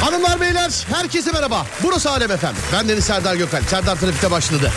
[0.00, 1.66] Hanımlar beyler herkese merhaba.
[1.82, 2.54] Burası Alem Efem.
[2.72, 3.68] Ben Deniz Serdar Gökalp.
[3.68, 4.70] Serdar Trafik'te başladı.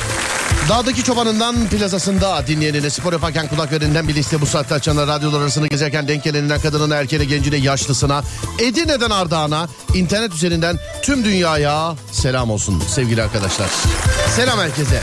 [0.70, 6.08] Dağdaki çobanından plazasında dinleyenine spor yaparken kulak verenden liste bu saatte açanlar radyolar arasını gezerken
[6.08, 8.24] denk geleninden kadınına erkeğine gencine yaşlısına
[8.60, 13.70] Edirne'den Ardağan'a internet üzerinden tüm dünyaya selam olsun sevgili arkadaşlar.
[14.36, 15.02] Selam herkese.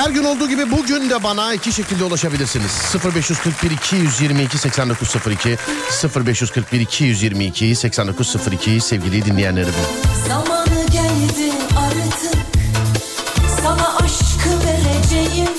[0.00, 2.94] Her gün olduğu gibi bugün de bana iki şekilde ulaşabilirsiniz.
[3.14, 5.56] 0541 222 8902
[6.26, 9.74] 0541 222 8902 sevgili dinleyenlerim.
[10.28, 12.38] Zamanı geldi artık
[13.62, 15.50] Sana aşkı vereceğim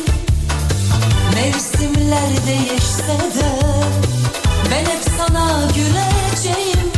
[1.36, 3.60] Mevsimler değişse de
[4.72, 6.92] Ben hep sana güleceğim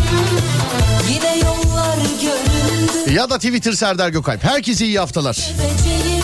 [1.09, 4.43] Yine yollar göründü Ya da Twitter Serdar Gökalp.
[4.43, 5.33] Herkese iyi haftalar.
[5.33, 6.22] seveceğim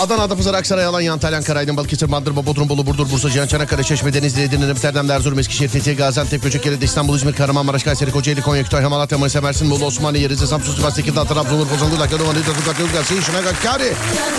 [0.00, 3.82] Adana, Adapazarı, Aksaray, Alanya, Antalya, Ankara, Aydın, Balıkesir, Bandırma, Bodrum, Bolu, Burdur, Bursa, Cihan, Çanakkale,
[3.82, 8.62] Çeşme, Denizli, Edirne, Amsterdam, Erzurum, Eskişehir, Fethiye, Gaziantep, Göcekere, İstanbul, İzmir, Kahramanmaraş, Kayseri, Kocaeli, Konya,
[8.62, 12.44] Kütahya, Malatya, Manisa, Mersin, Bolu, Osmaniye, Rize, Samsun, Sivas, Tekirdağ, Trabzon, Urfa, Zonguldak, Yalova, Niğde,
[12.44, 13.92] Tuzla, Kırıkkale, Seyit, Şırnak, Hakkari,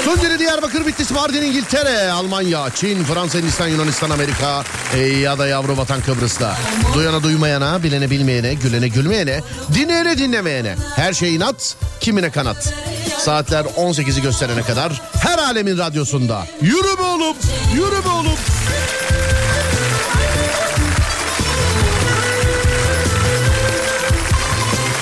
[0.06, 4.64] Tunceli, Diyarbakır, Bitlis, Mardin, İngiltere, Almanya, Çin, Fransa, Hindistan, Yunanistan, Amerika
[4.96, 6.58] e, ya da yavru vatan Kıbrıs'ta.
[6.94, 9.42] Duyana duymayana, bilene bilmeyene, gülene gülmeyene,
[9.74, 10.76] dinleyene dinlemeyene.
[10.96, 12.74] Her şey inat, kimine kanat.
[13.18, 16.48] Saatler 18'i gösterene kadar her alemin radyosunda.
[16.62, 17.38] Yürü be oğlum,
[17.74, 18.38] yürü be oğlum.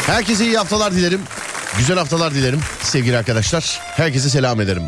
[0.07, 1.21] Herkese iyi haftalar dilerim.
[1.77, 3.79] Güzel haftalar dilerim sevgili arkadaşlar.
[3.81, 4.83] Herkese selam ederim.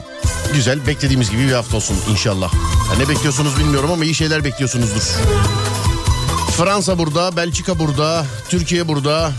[0.53, 2.53] Güzel beklediğimiz gibi bir hafta olsun inşallah.
[2.91, 5.01] Ya ne bekliyorsunuz bilmiyorum ama iyi şeyler bekliyorsunuzdur.
[6.57, 9.31] Fransa burada, Belçika burada, Türkiye burada.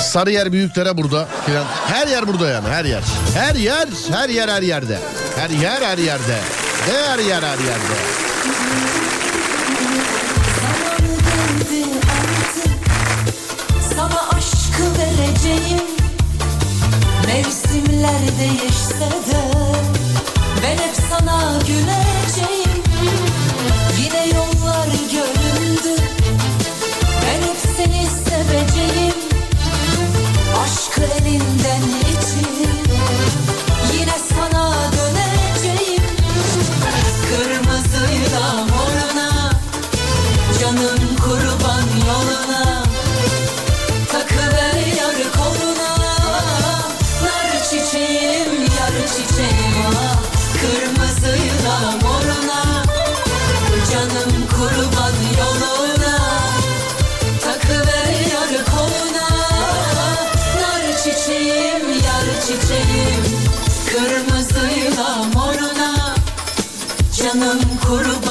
[0.00, 1.64] Sarıyer Büyükdere burada filan.
[1.86, 3.02] Her yer burada yani her yer.
[3.34, 4.98] Her yer, her yer her yerde.
[5.36, 6.38] Her yer her yerde.
[6.86, 8.20] Her yer her yerde.
[17.26, 19.42] Mevsimler değişse de
[20.62, 22.69] Ben hep sana güleceğim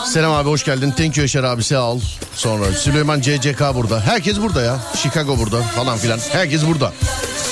[0.10, 0.92] Selam abi hoş geldin.
[0.92, 2.02] Thank you Yaşar abi sağ ol.
[2.36, 4.02] Sonra Süleyman CCK burada.
[4.02, 4.80] Herkes burada ya.
[4.96, 6.20] Chicago burada falan filan.
[6.32, 6.94] Herkes burada.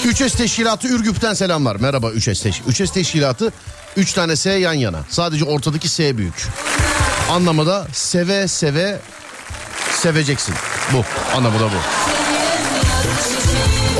[0.06, 1.76] 3S Teşkilatı Ürgüp'ten selamlar.
[1.76, 2.84] Merhaba 3S Teşkilatı.
[2.84, 3.52] 3S Teşkilatı
[3.98, 5.00] 3 tane S yan yana.
[5.10, 6.48] Sadece ortadaki S büyük.
[7.32, 9.00] Anlamı da seve seve
[9.92, 10.56] seveceksin.
[10.94, 11.04] Bu.
[11.38, 11.78] Anlamı da bu.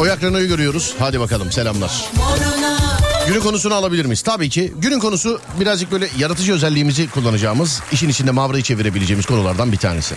[0.02, 0.94] Oyak Renault'u görüyoruz.
[1.00, 2.06] Hadi bakalım selamlar.
[2.16, 2.87] moruna
[3.28, 4.22] Günün konusunu alabilir miyiz?
[4.22, 4.74] Tabii ki.
[4.78, 10.16] Günün konusu birazcık böyle yaratıcı özelliğimizi kullanacağımız, işin içinde mavrayı çevirebileceğimiz konulardan bir tanesi.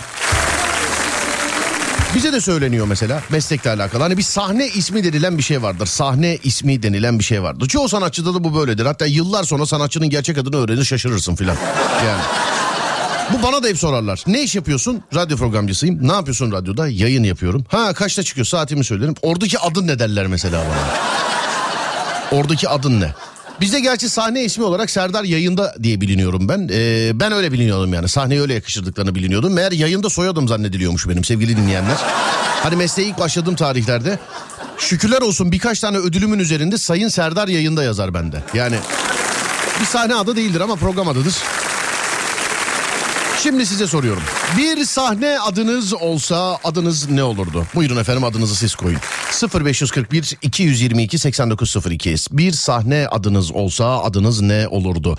[2.14, 4.02] Bize de söyleniyor mesela meslekle alakalı.
[4.02, 5.86] Hani bir sahne ismi denilen bir şey vardır.
[5.86, 7.68] Sahne ismi denilen bir şey vardır.
[7.68, 8.86] Çoğu sanatçıda da bu böyledir.
[8.86, 11.56] Hatta yıllar sonra sanatçının gerçek adını öğrenir şaşırırsın filan.
[12.06, 12.22] Yani.
[13.32, 14.24] Bu bana da hep sorarlar.
[14.26, 15.02] Ne iş yapıyorsun?
[15.14, 16.08] Radyo programcısıyım.
[16.08, 16.88] Ne yapıyorsun radyoda?
[16.88, 17.64] Yayın yapıyorum.
[17.68, 19.14] Ha kaçta çıkıyor saatimi söylerim.
[19.22, 21.10] Oradaki adın ne derler mesela bana.
[22.32, 23.14] Oradaki adın ne?
[23.60, 26.68] Bizde gerçi sahne ismi olarak Serdar yayında diye biliniyorum ben.
[26.72, 28.08] Ee, ben öyle biliniyordum yani.
[28.08, 29.52] Sahneye öyle yakıştırdıklarını biliniyordum.
[29.52, 31.96] Meğer yayında soyadım zannediliyormuş benim sevgili dinleyenler.
[32.62, 34.18] Hani mesleğe ilk başladığım tarihlerde
[34.78, 38.42] şükürler olsun birkaç tane ödülümün üzerinde Sayın Serdar yayında yazar bende.
[38.54, 38.76] Yani
[39.80, 41.34] bir sahne adı değildir ama program adıdır.
[43.42, 44.22] Şimdi size soruyorum.
[44.58, 47.66] Bir sahne adınız olsa adınız ne olurdu?
[47.74, 48.98] Buyurun efendim adınızı siz koyun.
[49.64, 52.14] 0541 222 8902.
[52.32, 55.18] Bir sahne adınız olsa adınız ne olurdu?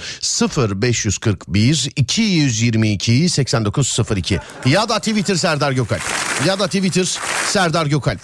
[0.57, 4.39] 0541 222 8902.
[4.65, 6.01] Ya da Twitter Serdar Gökalp.
[6.47, 7.17] Ya da Twitter
[7.47, 8.19] Serdar Gökalp.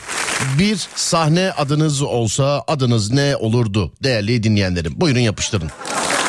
[0.59, 4.93] Bir sahne adınız olsa adınız ne olurdu değerli dinleyenlerim?
[4.95, 5.71] Buyurun yapıştırın.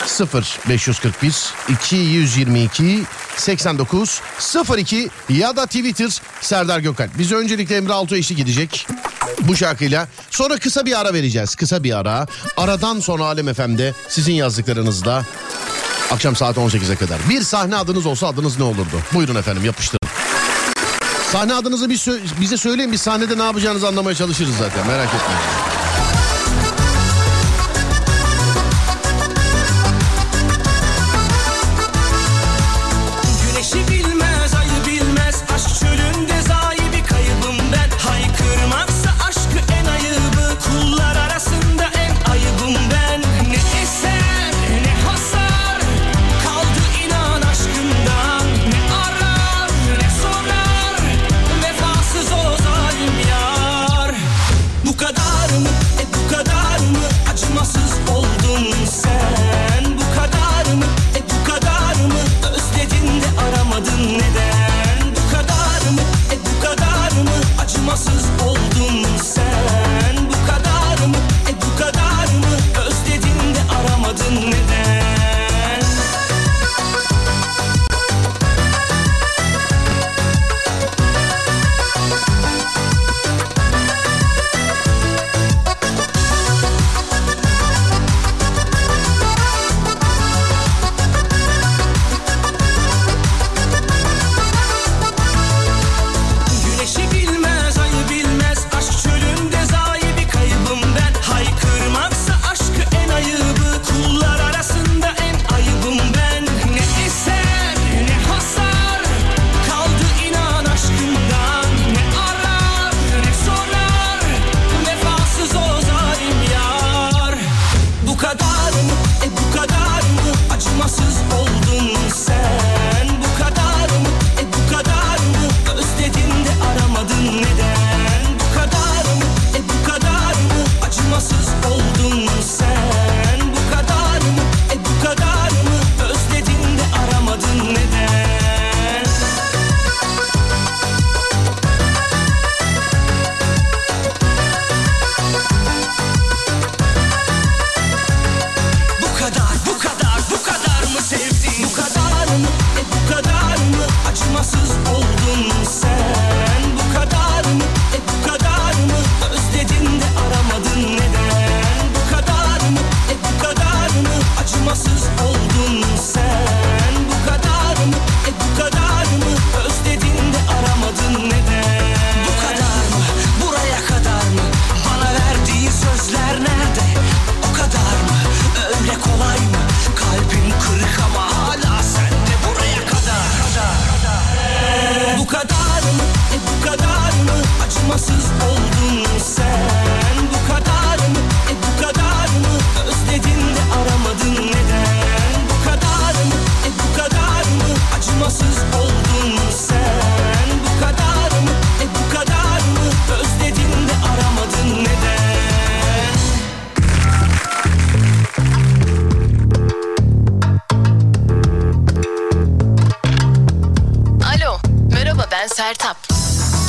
[0.08, 1.34] 0 541
[1.68, 3.04] 222
[3.36, 4.20] 89
[4.78, 7.18] 02 ya da Twitter Serdar Gökalp.
[7.18, 8.86] Bize öncelikle Emre Altuğ eşlik gidecek
[9.40, 10.08] bu şarkıyla.
[10.30, 11.54] Sonra kısa bir ara vereceğiz.
[11.54, 12.26] Kısa bir ara.
[12.56, 15.24] Aradan sonra Alem FM'de sizin yazdıklarınızla
[16.10, 17.18] akşam saat 18'e kadar.
[17.30, 19.00] Bir sahne adınız olsa adınız ne olurdu?
[19.14, 19.98] Buyurun efendim yapıştırın.
[21.32, 22.92] Sahne adınızı bir sö- bize söyleyin.
[22.92, 24.86] Biz sahnede ne yapacağınızı anlamaya çalışırız zaten.
[24.86, 25.67] Merak etmeyin.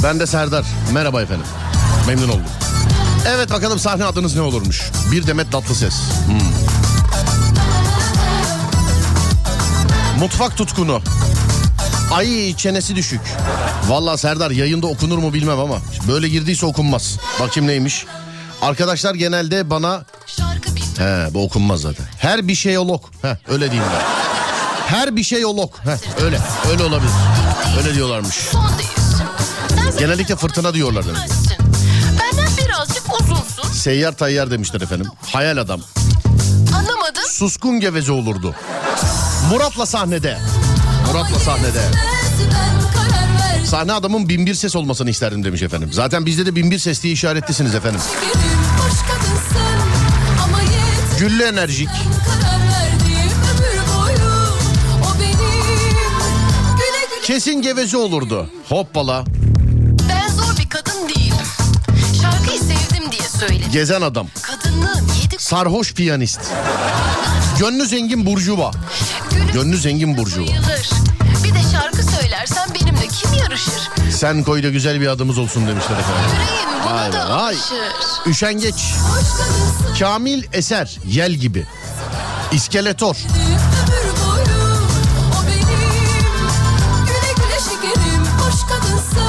[0.10, 0.66] Ben de Serdar.
[0.94, 1.46] Merhaba efendim.
[2.08, 2.44] Memnun oldum.
[3.28, 4.92] Evet bakalım sahne adınız ne olurmuş?
[5.12, 5.94] Bir Demet tatlı ses.
[6.26, 6.40] Hmm.
[10.20, 11.02] Mutfak tutkunu.
[12.12, 13.22] Ay çenesi düşük.
[13.88, 17.18] Valla Serdar yayında okunur mu bilmem ama böyle girdiyse okunmaz.
[17.40, 18.06] Bakayım neymiş.
[18.62, 20.06] Arkadaşlar genelde bana...
[20.98, 22.06] He bu okunmaz zaten.
[22.18, 23.04] Her bir şey şeyolog.
[23.22, 24.30] He öyle diyeyim ben.
[24.98, 25.74] Her bir şey şeyolog.
[25.83, 26.40] He öyle.
[26.72, 27.12] Öyle olabilir.
[27.78, 28.36] Öyle diyorlarmış.
[29.98, 31.18] Genellikle fırtına diyorlar demek.
[32.19, 33.72] Benden birazcık uzunsun.
[33.74, 35.08] Seyyar tayyar demişler efendim.
[35.31, 35.81] Hayal adam.
[36.76, 37.24] Anlamadım.
[37.30, 38.56] Suskun geveze olurdu.
[39.52, 40.38] Murat'la sahnede.
[41.08, 41.81] Murat'la sahnede.
[43.66, 45.90] Sahne adamın binbir ses olmasını isterdim demiş efendim.
[45.94, 48.02] Zaten bizde de binbir ses diye işaretlisiniz efendim.
[51.19, 51.90] Güllü enerjik.
[57.24, 58.50] Kesin geveze olurdu.
[58.69, 59.24] Hoppala.
[63.40, 63.64] Söyle.
[63.72, 64.28] Gezen adam.
[65.38, 66.40] Sarhoş piyanist.
[67.60, 68.72] Gönlü zengin burjuva.
[69.54, 70.48] Gönlü zengin burjuva.
[71.44, 73.74] Bir de şarkı söylersen benimle kim yarışır?
[74.18, 76.24] Sen koy da güzel bir adımız olsun demişler efendim.
[76.34, 77.31] Yüreğim buna Aynen.
[77.31, 77.56] Ay.
[78.26, 78.76] Üşengeç.
[80.00, 80.98] Kamil Eser.
[81.08, 81.66] Yel gibi.
[82.52, 83.16] İskeletor.
[83.16, 83.58] Boyu,
[87.06, 89.29] güle güle şekerim, hoş kadınsa.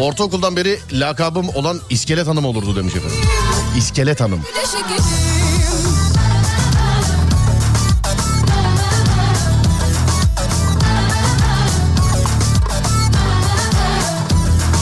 [0.00, 3.18] Ortaokuldan beri lakabım olan iskelet hanım olurdu demiş efendim.
[3.76, 4.40] İskelet hanım.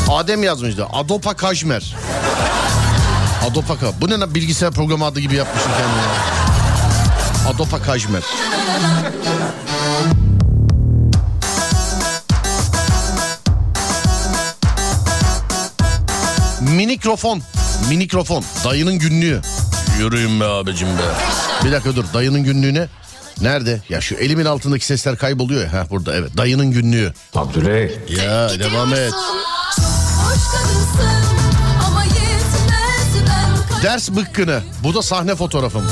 [0.08, 0.86] Adem yazmıştı.
[0.92, 1.96] Adopa Kajmer.
[3.50, 4.00] Adopaka.
[4.00, 7.54] Bu ne bilgisayar programı adı gibi yapmışsın kendini.
[7.54, 8.22] Adopa Kajmer.
[16.78, 17.42] Minikrofon.
[17.88, 18.44] Minikrofon.
[18.64, 19.40] Dayının günlüğü.
[19.98, 21.02] Yürüyün be abicim be.
[21.64, 22.86] Bir dakika dur dayının günlüğüne.
[23.40, 23.80] Nerede?
[23.88, 25.72] Ya şu elimin altındaki sesler kayboluyor ya.
[25.72, 26.36] Heh, burada evet.
[26.36, 27.12] Dayının günlüğü.
[27.34, 27.98] Abdüley.
[28.08, 29.12] Ya devam et.
[29.12, 31.24] Hoş kadınsın
[31.86, 34.60] ama yetmez ben Ders bıkkını.
[34.84, 35.82] Bu da sahne fotoğrafım.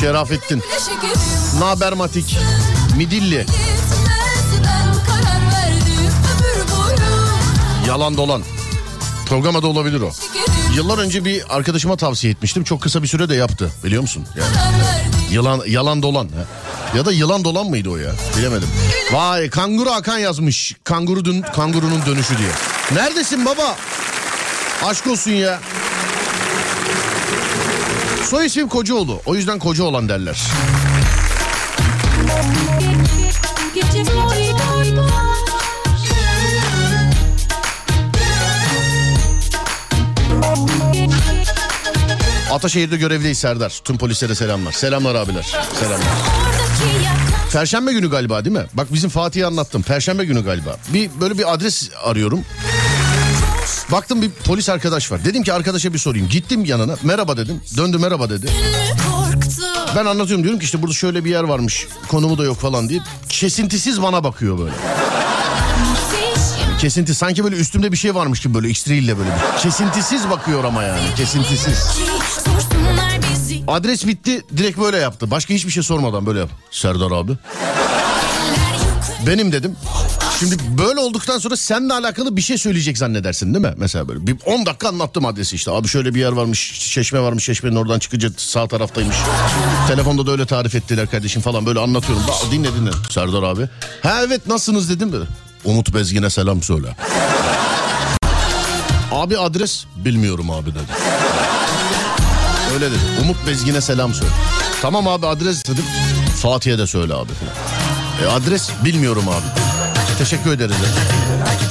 [0.00, 0.60] Şerafettin.
[0.60, 2.38] güle şekerim Naber Matik.
[2.96, 3.46] Midilli.
[7.88, 8.42] Yalan dolan.
[9.26, 10.10] Programa da olabilir o.
[10.76, 12.64] Yıllar önce bir arkadaşıma tavsiye etmiştim.
[12.64, 13.72] Çok kısa bir süre de yaptı.
[13.84, 14.26] Biliyor musun?
[14.38, 14.50] Yani
[15.30, 16.24] yılan yalan dolan.
[16.24, 16.44] ha.
[16.98, 18.12] Ya da yılan dolan mıydı o ya?
[18.38, 18.68] Bilemedim.
[19.12, 20.76] Vay kanguru Hakan yazmış.
[20.84, 22.50] Kanguru dün kangurunun dönüşü diye.
[22.92, 23.76] Neredesin baba?
[24.84, 25.60] Aşk olsun ya.
[28.30, 29.20] Soy ismim Kocaoğlu.
[29.26, 30.38] O yüzden koca olan derler.
[42.50, 43.80] Ataşehir'de görevliyiz Serdar.
[43.84, 44.72] Tüm polislere selamlar.
[44.72, 45.56] Selamlar abiler.
[45.80, 46.08] Selamlar.
[47.52, 48.66] Perşembe günü galiba değil mi?
[48.74, 49.82] Bak bizim Fatih'e anlattım.
[49.82, 50.76] Perşembe günü galiba.
[50.88, 52.44] Bir böyle bir adres arıyorum.
[53.92, 55.24] Baktım bir polis arkadaş var.
[55.24, 56.28] Dedim ki arkadaşa bir sorayım.
[56.28, 56.96] Gittim yanına.
[57.02, 57.60] Merhaba dedim.
[57.76, 58.50] Döndü merhaba dedi.
[59.96, 61.86] Ben anlatıyorum diyorum ki işte burada şöyle bir yer varmış.
[62.08, 63.00] Konumu da yok falan diye.
[63.28, 64.72] Kesintisiz bana bakıyor böyle.
[66.80, 69.30] Kesinti sanki böyle üstümde bir şey varmış gibi böyle X-Ray böyle.
[69.62, 71.88] Kesintisiz bakıyor ama yani kesintisiz.
[73.68, 75.30] Adres bitti direkt böyle yaptı.
[75.30, 76.50] Başka hiçbir şey sormadan böyle yap.
[76.70, 77.32] Serdar abi.
[79.26, 79.76] Benim dedim.
[80.40, 83.74] Şimdi böyle olduktan sonra seninle alakalı bir şey söyleyecek zannedersin değil mi?
[83.76, 85.70] Mesela böyle bir 10 dakika anlattım adresi işte.
[85.70, 89.16] Abi şöyle bir yer varmış, çeşme varmış, çeşmenin oradan çıkınca sağ taraftaymış.
[89.88, 92.22] Telefonda da öyle tarif ettiler kardeşim falan böyle anlatıyorum.
[92.24, 93.68] Ba- dinle dinle Serdar abi.
[94.02, 95.24] Ha evet nasılsınız dedim böyle.
[95.64, 96.96] Umut Bezgin'e selam söyle.
[99.12, 100.92] abi adres bilmiyorum abi dedi.
[102.74, 102.98] Öyle dedi.
[103.22, 104.32] Umut Bezgin'e selam söyle.
[104.82, 105.84] Tamam abi adres dedim.
[106.42, 107.32] Fatih'e de söyle abi.
[108.24, 109.69] E, adres bilmiyorum abi.
[110.20, 110.76] Teşekkür ederiz.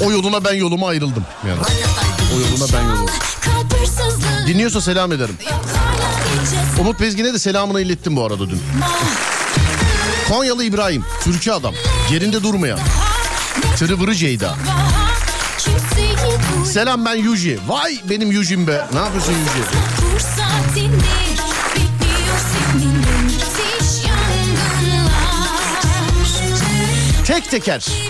[0.02, 1.26] O yoluna ben yoluma ayrıldım.
[1.48, 1.62] Yani.
[2.36, 3.12] O yoluna ben yoluma.
[4.48, 5.38] Dinliyorsa selam ederim.
[6.80, 8.62] Umut Bezgin'e de selamını ilettim bu arada dün.
[10.30, 11.06] Konyalı İbrahim.
[11.24, 11.74] Türkçe adam.
[12.12, 12.80] Yerinde durmayan.
[13.78, 14.56] Tırıvırı Ceyda.
[16.66, 17.60] Selam ben Yuji.
[17.68, 18.86] Vay benim Yuji'm be.
[18.94, 19.64] Ne yapıyorsun Yuji?
[27.26, 28.09] Tek teker.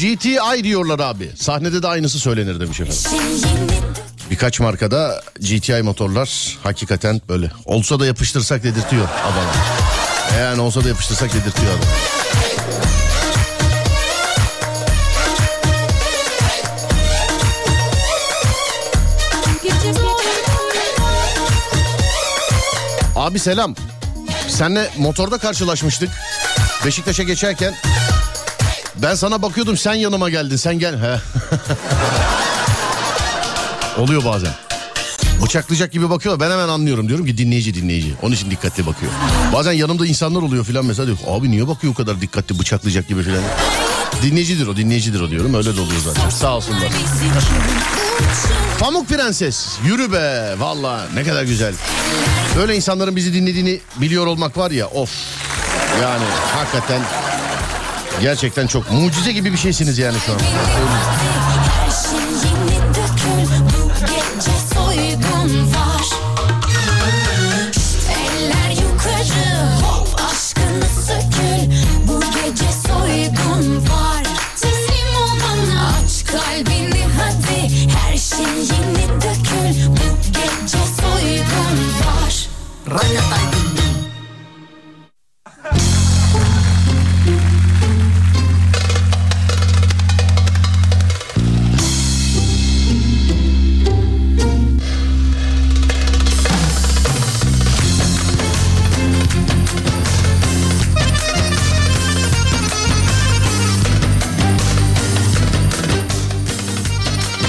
[0.00, 1.30] GTI diyorlar abi.
[1.36, 3.00] Sahnede de aynısı söylenir demiş efendim.
[4.30, 7.50] Birkaç markada GTI motorlar hakikaten böyle.
[7.64, 9.52] Olsa da yapıştırsak dedirtiyor adama.
[10.40, 11.88] Yani olsa da yapıştırsak dedirtiyor adam.
[23.26, 23.74] Abi selam.
[24.48, 26.10] Senle motorda karşılaşmıştık.
[26.84, 27.74] Beşiktaş'a geçerken.
[28.96, 30.98] Ben sana bakıyordum sen yanıma geldin sen gel.
[31.00, 31.20] He.
[34.00, 34.52] Oluyor bazen.
[35.42, 38.14] Bıçaklayacak gibi bakıyor ben hemen anlıyorum diyorum ki dinleyici dinleyici.
[38.22, 39.12] Onun için dikkatli bakıyor.
[39.52, 43.22] Bazen yanımda insanlar oluyor filan mesela diyor abi niye bakıyor o kadar dikkatli bıçaklayacak gibi
[43.22, 43.42] filan.
[44.22, 46.88] Dinleyicidir o dinleyicidir o diyorum öyle de oluyor zaten sağ olsunlar.
[48.78, 51.74] Pamuk Prenses yürü be valla ne kadar güzel.
[52.56, 55.10] Böyle insanların bizi dinlediğini biliyor olmak var ya of.
[56.02, 56.24] Yani
[56.56, 57.00] hakikaten
[58.20, 60.38] gerçekten çok mucize gibi bir şeysiniz yani şu an.
[60.38, 61.45] Her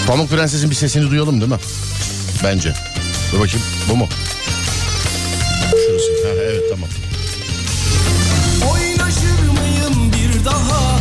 [0.08, 1.58] Pamuk Prenses'in bir sesini duyalım değil mi?
[2.44, 2.74] Bence.
[3.32, 4.08] Dur bakayım bu mu?
[5.88, 6.28] Şurası.
[6.28, 6.90] Ha, evet tamam.
[8.72, 11.00] Oynaşır mıyım bir daha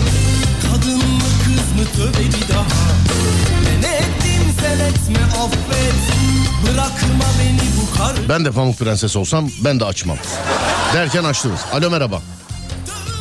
[0.62, 2.66] Kadın mı kız mı tövbe bir daha
[3.80, 5.94] Ne ettim sen etme affet
[6.64, 10.16] Bırakma beni bu kar Ben de Pamuk Prenses olsam ben de açmam.
[10.94, 11.60] Derken açtınız.
[11.72, 12.22] Alo merhaba.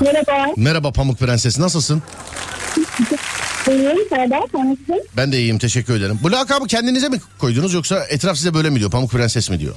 [0.01, 2.03] Merhaba, Merhaba Pamuk Prenses nasılsın?
[3.67, 4.95] benim Serdar, tanıştım.
[5.17, 6.19] Ben de iyiyim teşekkür ederim.
[6.24, 8.91] Bu lakabı kendinize mi koydunuz yoksa etraf size böyle mi diyor?
[8.91, 9.75] Pamuk Prenses mi diyor?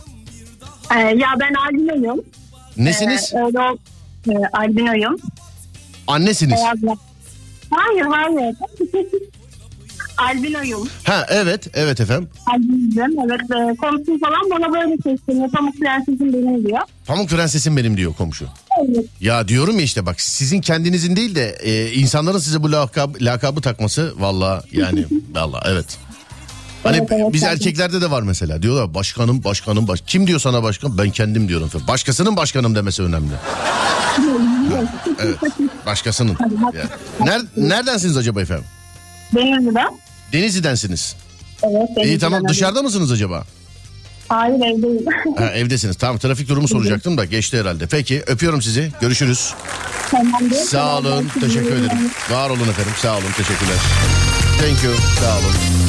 [0.94, 2.24] Ee, ya ben albinoyum.
[2.76, 3.32] Nesiniz?
[3.34, 3.76] Ee, öyle
[4.28, 5.16] e, albinoyum.
[6.06, 6.60] Annesiniz.
[7.70, 8.56] Hayır, hayır.
[10.18, 10.88] albinoyum.
[11.04, 12.28] Ha evet evet efendim.
[12.46, 13.40] Albinoyum, evet.
[13.40, 15.50] E, komşum falan bana böyle sesleniyor.
[15.50, 16.80] Pamuk prensesim benim diyor.
[17.06, 18.46] Pamuk Prensesim benim diyor komşu.
[18.88, 19.04] Evet.
[19.20, 23.60] Ya diyorum ya işte bak sizin kendinizin değil de e, insanların size bu lakab, lakabı
[23.60, 25.04] takması valla yani
[25.34, 25.98] valla evet.
[26.88, 30.62] Hani Evet, evet, biz erkeklerde de var mesela diyorlar başkanım başkanım baş kim diyor sana
[30.62, 31.70] başkan ben kendim diyorum.
[31.88, 33.32] Başkasının başkanım demesi önemli.
[35.18, 35.36] evet
[35.86, 36.36] başkasının.
[36.62, 36.88] Yani.
[37.30, 38.64] Ner, neredensiniz acaba efendim?
[39.34, 39.80] Denizli'de.
[40.32, 41.16] Denizli'densiniz.
[41.62, 42.48] Evet, İyi Denizli'den tamam arıyorum.
[42.54, 43.44] dışarıda mısınız acaba?
[44.28, 45.04] Hayır, evdeyim.
[45.36, 47.86] Ha, evdesiniz tamam trafik durumu soracaktım da geçti herhalde.
[47.86, 49.54] Peki öpüyorum sizi görüşürüz.
[50.10, 50.56] Tamamdır.
[50.56, 51.04] Sağ olun.
[51.04, 51.40] Tamamdır.
[51.40, 52.10] Teşekkür ederim.
[52.30, 52.92] Var olun efendim.
[53.02, 53.24] Sağ olun.
[53.36, 53.76] Teşekkürler.
[54.60, 54.94] Thank you.
[55.20, 55.87] Sağ olun.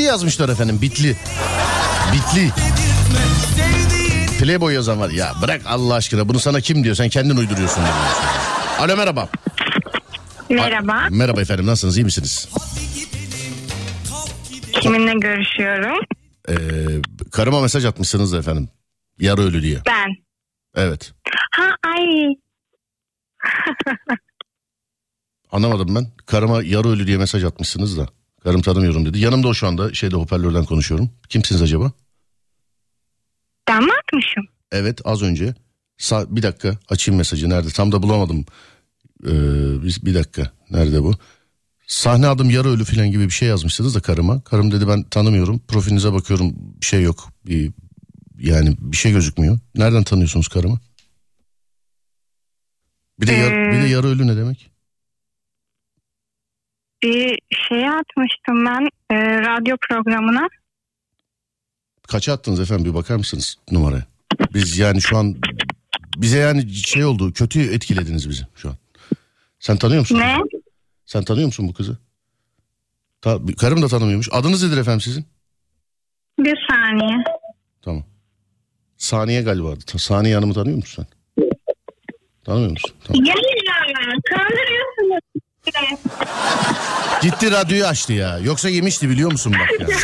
[0.00, 0.78] Bitli yazmışlar efendim.
[0.82, 1.16] Bitli.
[2.12, 2.50] Bitli.
[4.38, 5.10] Playboy yazan var.
[5.10, 6.94] Ya bırak Allah aşkına bunu sana kim diyor?
[6.94, 7.82] Sen kendin uyduruyorsun.
[8.78, 9.28] Alo merhaba.
[10.50, 11.08] Merhaba.
[11.10, 11.66] Merhaba efendim.
[11.66, 11.96] Nasılsınız?
[11.96, 12.48] iyi misiniz?
[14.80, 16.04] Kiminle görüşüyorum?
[16.48, 16.54] Ee,
[17.32, 18.68] karıma mesaj atmışsınız da efendim.
[19.18, 19.82] Yarı ölü diye.
[19.86, 20.16] Ben.
[20.76, 21.12] Evet.
[21.52, 22.06] Ha ay.
[25.52, 26.06] Anlamadım ben.
[26.26, 28.08] Karıma yarı ölü diye mesaj atmışsınız da.
[28.44, 29.18] Karım tanımıyorum dedi.
[29.18, 31.10] Yanımda o şu anda şeyde hoparlörden konuşuyorum.
[31.28, 31.92] Kimsiniz acaba?
[33.68, 34.44] Ben mi atmışım?
[34.72, 35.54] Evet az önce.
[35.98, 37.68] Sa- bir dakika açayım mesajı nerede?
[37.68, 38.44] Tam da bulamadım.
[39.26, 39.30] Ee,
[39.84, 40.50] biz bir dakika.
[40.70, 41.14] Nerede bu?
[41.86, 44.40] Sahne adım yarı ölü falan gibi bir şey yazmışsınız da karıma.
[44.40, 45.58] Karım dedi ben tanımıyorum.
[45.68, 47.28] Profilinize bakıyorum bir şey yok.
[47.46, 47.72] Bir,
[48.38, 49.58] yani bir şey gözükmüyor.
[49.74, 50.80] Nereden tanıyorsunuz karımı?
[53.20, 54.69] Bir de, yar- Ee, bir de yarı ölü ne demek?
[57.02, 60.48] Bir şey atmıştım ben e, radyo programına.
[62.08, 64.04] Kaça attınız efendim bir bakar mısınız numaraya?
[64.54, 65.36] Biz yani şu an
[66.16, 68.74] bize yani şey oldu kötü etkilediniz bizi şu an.
[69.58, 70.18] Sen tanıyor musun?
[70.18, 70.36] Ne?
[71.06, 71.98] Sen tanıyor musun bu kızı?
[73.22, 74.28] Ta, karım da tanımıyormuş.
[74.32, 75.26] Adınız nedir efendim sizin?
[76.38, 77.24] Bir saniye.
[77.82, 78.04] Tamam.
[78.96, 79.74] Saniye galiba.
[79.96, 81.04] Saniye Hanım'ı tanıyor musun
[81.36, 81.46] sen?
[82.44, 82.90] Tanımıyor musun?
[83.04, 83.24] Tamam.
[83.24, 83.34] Ya
[84.24, 85.20] kandırıyorsunuz.
[87.22, 88.38] Gitti radyoyu açtı ya.
[88.38, 89.96] Yoksa yemişti biliyor musun bak ya.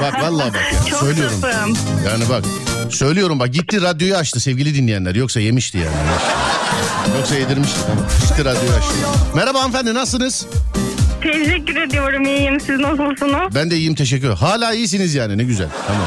[0.00, 0.90] Bak vallahi bak ya.
[0.90, 1.36] Çok Söylüyorum.
[1.40, 1.76] safım.
[2.06, 2.44] Yani bak.
[2.90, 5.14] Söylüyorum bak gitti radyoyu açtı sevgili dinleyenler.
[5.14, 5.96] Yoksa yemişti yani.
[7.18, 7.78] Yoksa yedirmişti.
[8.28, 8.94] Gitti radyoyu açtı.
[9.34, 10.46] Merhaba hanımefendi nasılsınız?
[11.22, 12.60] Teşekkür ediyorum iyiyim.
[12.60, 13.54] Siz nasılsınız?
[13.54, 14.28] Ben de iyiyim teşekkür.
[14.30, 15.68] Hala iyisiniz yani ne güzel.
[15.86, 16.06] Tamam.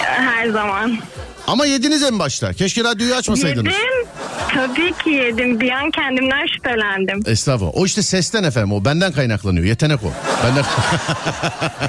[0.02, 0.98] Her zaman.
[1.46, 2.52] Ama yediniz en başta.
[2.52, 3.66] Keşke radyoyu açmasaydınız.
[3.72, 4.03] Yedim.
[4.54, 5.60] Tabii ki yedim.
[5.60, 7.22] Bir an kendimden şüphelendim.
[7.26, 7.72] Estağfurullah.
[7.74, 9.66] O işte sesten efendim o benden kaynaklanıyor.
[9.66, 10.12] Yetenek o.
[10.44, 10.64] Benden...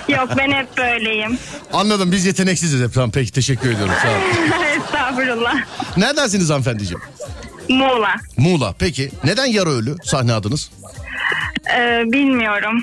[0.19, 1.37] Yok ben hep böyleyim.
[1.73, 2.93] Anladım biz yeteneksiziz hep.
[2.93, 3.93] Tamam peki teşekkür ediyorum.
[4.01, 4.21] Sağ olun.
[4.85, 5.55] Estağfurullah.
[5.97, 7.01] Neredensiniz hanımefendiciğim?
[7.69, 8.15] Muğla.
[8.37, 8.75] Muğla.
[8.79, 10.71] Peki neden yarı ölü sahne adınız?
[11.77, 12.81] Ee, bilmiyorum.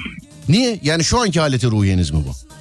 [0.48, 0.78] Niye?
[0.82, 2.51] Yani şu anki haleti ruhiyeniz mi bu?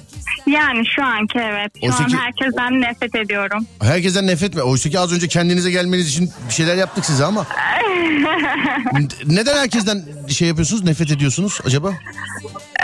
[0.46, 1.72] Yani şu anki evet.
[1.80, 3.66] Şu Oysa an ki- herkesten nefret ediyorum.
[3.82, 4.62] Herkesten nefret mi?
[4.62, 7.46] Oysa ki az önce kendinize gelmeniz için bir şeyler yaptık size ama.
[8.92, 11.92] N- Neden herkesten şey yapıyorsunuz, nefret ediyorsunuz acaba?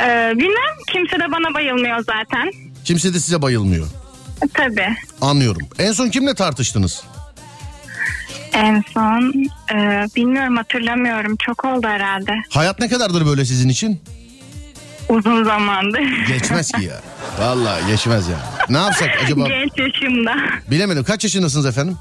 [0.02, 2.50] Ee, bilmem kimse de bana bayılmıyor zaten.
[2.84, 3.86] Kimse de size bayılmıyor.
[4.54, 4.88] Tabii.
[5.20, 5.68] Anlıyorum.
[5.78, 7.02] En son kimle tartıştınız?
[8.52, 11.36] En son e, bilmiyorum hatırlamıyorum.
[11.46, 12.32] Çok oldu herhalde.
[12.50, 14.00] Hayat ne kadardır böyle sizin için?
[15.08, 16.26] Uzun zamandır.
[16.28, 17.00] Geçmez ki ya.
[17.38, 18.36] Vallahi geçmez ya.
[18.68, 19.48] Ne yapsak acaba?
[19.48, 20.34] Genç yaşımda.
[20.70, 21.04] Bilemedim.
[21.04, 21.96] Kaç yaşındasınız efendim?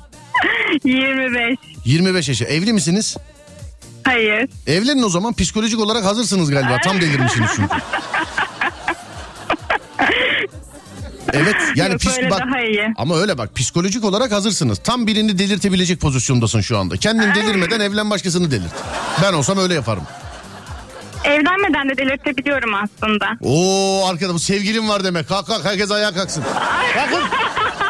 [0.84, 1.58] 25.
[1.86, 2.44] 25 yaşı.
[2.44, 3.18] Evli misiniz?
[4.04, 4.50] Hayır.
[4.68, 6.78] Evlenin o zaman psikolojik olarak hazırsınız galiba.
[6.84, 7.76] Tam delirmişsiniz çünkü.
[11.34, 12.94] Evet yani Yok, pis- bak daha iyi.
[12.98, 14.78] ama öyle bak psikolojik olarak hazırsınız.
[14.84, 16.98] Tam birini delirtebilecek pozisyondasın şu anda.
[16.98, 18.74] Kendin delirmeden evlen başkasını delirt.
[19.24, 20.04] Ben olsam öyle yaparım.
[21.24, 23.26] Evlenmeden de delirtebiliyorum aslında.
[23.42, 25.28] Oo arkada bu sevgilim var demek.
[25.28, 26.44] Kalk kalk herkes ayağa kalksın.
[26.96, 27.22] Kalkın.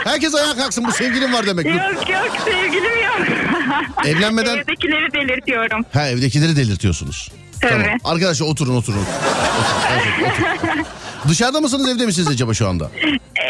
[0.04, 1.66] Herkes ayağa kalksın bu sevgilim var demek.
[1.66, 3.28] Yok yok sevgilim yok.
[4.06, 5.86] Evlenmeden- Evdekileri delirtiyorum.
[5.94, 7.32] Ha evdekileri delirtiyorsunuz.
[7.62, 7.72] Tabii.
[7.72, 7.98] Tamam.
[8.04, 8.98] Arkadaşlar oturun oturun.
[8.98, 9.08] oturun.
[10.30, 10.86] Oturun, oturun.
[11.30, 12.92] Dışarıda mısınız evde misiniz acaba şu anda?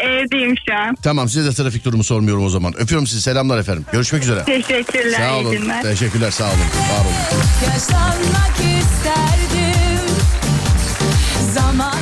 [0.04, 0.94] Evdeyim şu an.
[1.02, 2.74] Tamam size de trafik durumu sormuyorum o zaman.
[2.80, 3.84] Öpüyorum sizi selamlar efendim.
[3.92, 4.44] Görüşmek üzere.
[4.44, 5.18] Teşekkürler.
[5.18, 5.56] Sağ olun.
[5.82, 6.52] Teşekkürler sağ olun.
[6.58, 7.42] Var olun.
[7.72, 9.57] Yaşanmak isterdim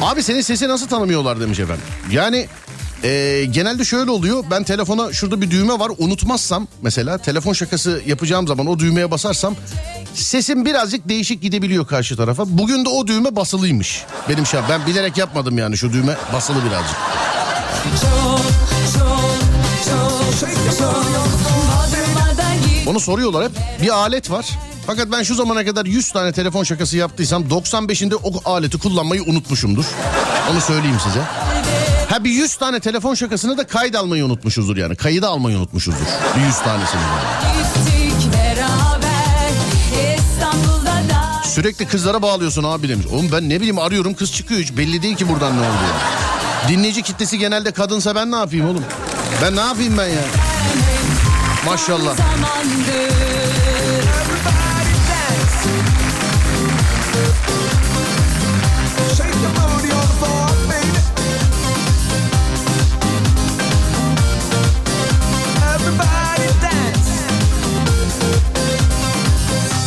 [0.02, 1.84] Abi senin sesi nasıl tanımıyorlar demiş efendim.
[2.10, 2.46] Yani
[3.04, 4.44] e, genelde şöyle oluyor.
[4.50, 5.92] Ben telefona şurada bir düğme var.
[5.98, 9.54] Unutmazsam mesela telefon şakası yapacağım zaman o düğmeye basarsam
[10.14, 12.44] sesim birazcık değişik gidebiliyor karşı tarafa.
[12.46, 14.04] Bugün de o düğme basılıymış.
[14.28, 16.96] Benim şey ben bilerek yapmadım yani şu düğme basılı birazcık.
[20.78, 20.96] çok
[22.86, 23.52] Onu soruyorlar hep.
[23.82, 24.46] Bir alet var.
[24.86, 29.84] Fakat ben şu zamana kadar 100 tane telefon şakası yaptıysam 95'inde o aleti kullanmayı unutmuşumdur.
[30.52, 31.20] Onu söyleyeyim size.
[32.10, 34.96] Ha bir 100 tane telefon şakasını da kayıt almayı unutmuşuzdur yani.
[34.96, 36.06] Kayıda almayı unutmuşuzdur.
[36.36, 37.00] Bir 100 tanesini.
[41.00, 43.06] da Sürekli kızlara bağlıyorsun abi demiş.
[43.06, 45.94] Oğlum ben ne bileyim arıyorum kız çıkıyor hiç belli değil ki buradan ne oluyor.
[46.68, 48.84] Dinleyici kitlesi genelde kadınsa ben ne yapayım oğlum?
[49.42, 50.22] Ben ne yapayım ben ya?
[51.66, 52.16] Maşallah.
[52.16, 53.35] zamandır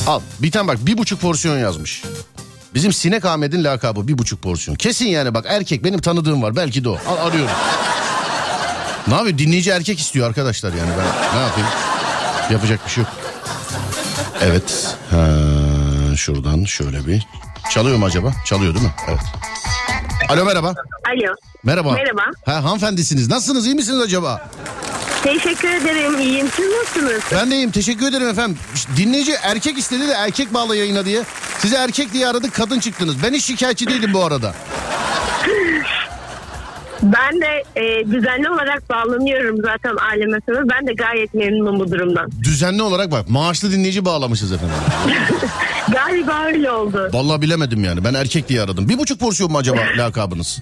[0.09, 2.03] Al bir tane bak bir buçuk porsiyon yazmış.
[2.73, 4.75] Bizim Sinek Ahmet'in lakabı bir buçuk porsiyon.
[4.75, 6.97] Kesin yani bak erkek benim tanıdığım var belki de o.
[7.07, 7.51] Al arıyorum.
[9.07, 11.69] ne yapıyor dinleyici erkek istiyor arkadaşlar yani ben ne yapayım?
[12.51, 13.13] Yapacak bir şey yok.
[14.41, 14.95] Evet.
[15.09, 15.27] Ha,
[16.15, 17.27] şuradan şöyle bir.
[17.71, 18.33] Çalıyor mu acaba?
[18.45, 18.93] Çalıyor değil mi?
[19.07, 19.21] Evet.
[20.29, 20.67] Alo merhaba.
[21.07, 21.35] Alo.
[21.63, 21.91] Merhaba.
[21.91, 22.21] Merhaba.
[22.45, 23.29] Ha, hanımefendisiniz.
[23.29, 23.65] Nasılsınız?
[23.65, 24.49] iyi misiniz acaba?
[25.23, 26.19] Teşekkür ederim.
[26.19, 26.47] İyiyim.
[26.55, 27.21] Siz nasılsınız?
[27.31, 27.71] Ben de iyiyim.
[27.71, 28.57] Teşekkür ederim efendim.
[28.97, 31.23] Dinleyici erkek istedi de erkek bağla yayına diye.
[31.59, 33.23] Size erkek diye aradık kadın çıktınız.
[33.23, 34.53] Ben hiç şikayetçi değilim bu arada.
[37.03, 40.69] Ben de e, düzenli olarak bağlanıyorum zaten ailemesine.
[40.69, 42.31] Ben de gayet memnunum bu durumdan.
[42.43, 44.75] Düzenli olarak bak maaşlı dinleyici bağlamışız efendim.
[45.93, 47.09] Galiba öyle oldu.
[47.13, 48.03] Vallahi bilemedim yani.
[48.03, 48.89] Ben erkek diye aradım.
[48.89, 50.61] Bir buçuk porsiyon mu acaba lakabınız?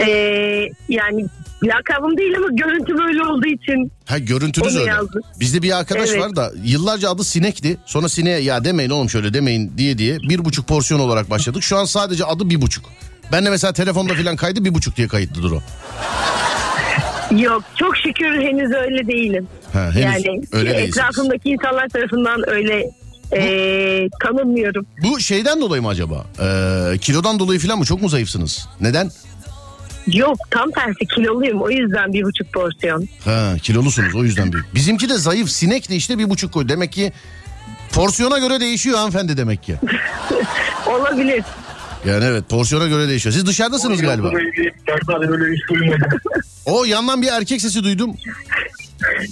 [0.00, 0.06] E,
[0.88, 1.26] yani
[1.62, 3.92] lakabım değil ama görüntü böyle olduğu için.
[4.06, 4.90] Ha görüntünüz öyle.
[4.90, 5.20] yazdı.
[5.40, 6.20] Bizde bir arkadaş Evet.
[6.20, 7.76] var da yıllarca adı Sinek'ti.
[7.86, 11.62] Sonra Sinek'e ya demeyin oğlum şöyle demeyin diye diye bir buçuk porsiyon olarak başladık.
[11.62, 12.84] Şu an sadece adı bir buçuk.
[13.32, 15.62] Ben de mesela telefonda falan kaydı bir buçuk diye kayıtlıdır o.
[17.38, 19.48] Yok çok şükür henüz öyle değilim.
[19.72, 20.88] Ha, henüz yani öyle değilsiniz.
[20.98, 22.90] etrafımdaki insanlar tarafından öyle
[23.32, 24.86] e, tanınmıyorum.
[25.02, 26.24] Bu şeyden dolayı mı acaba?
[26.40, 27.84] Ee, kilodan dolayı falan mı?
[27.84, 28.68] Çok mu zayıfsınız?
[28.80, 29.10] Neden?
[30.06, 33.08] Yok tam tersi kiloluyum o yüzden bir buçuk porsiyon.
[33.24, 34.74] Ha kilolusunuz o yüzden büyük.
[34.74, 36.68] Bizimki de zayıf sinek de işte bir buçuk koy.
[36.68, 37.12] Demek ki
[37.92, 39.76] porsiyona göre değişiyor hanımefendi demek ki.
[40.86, 41.44] Olabilir.
[42.06, 43.32] Yani evet porsiyona göre değişiyor.
[43.32, 44.30] Siz dışarıdasınız galiba.
[46.66, 48.16] O yandan bir erkek sesi duydum.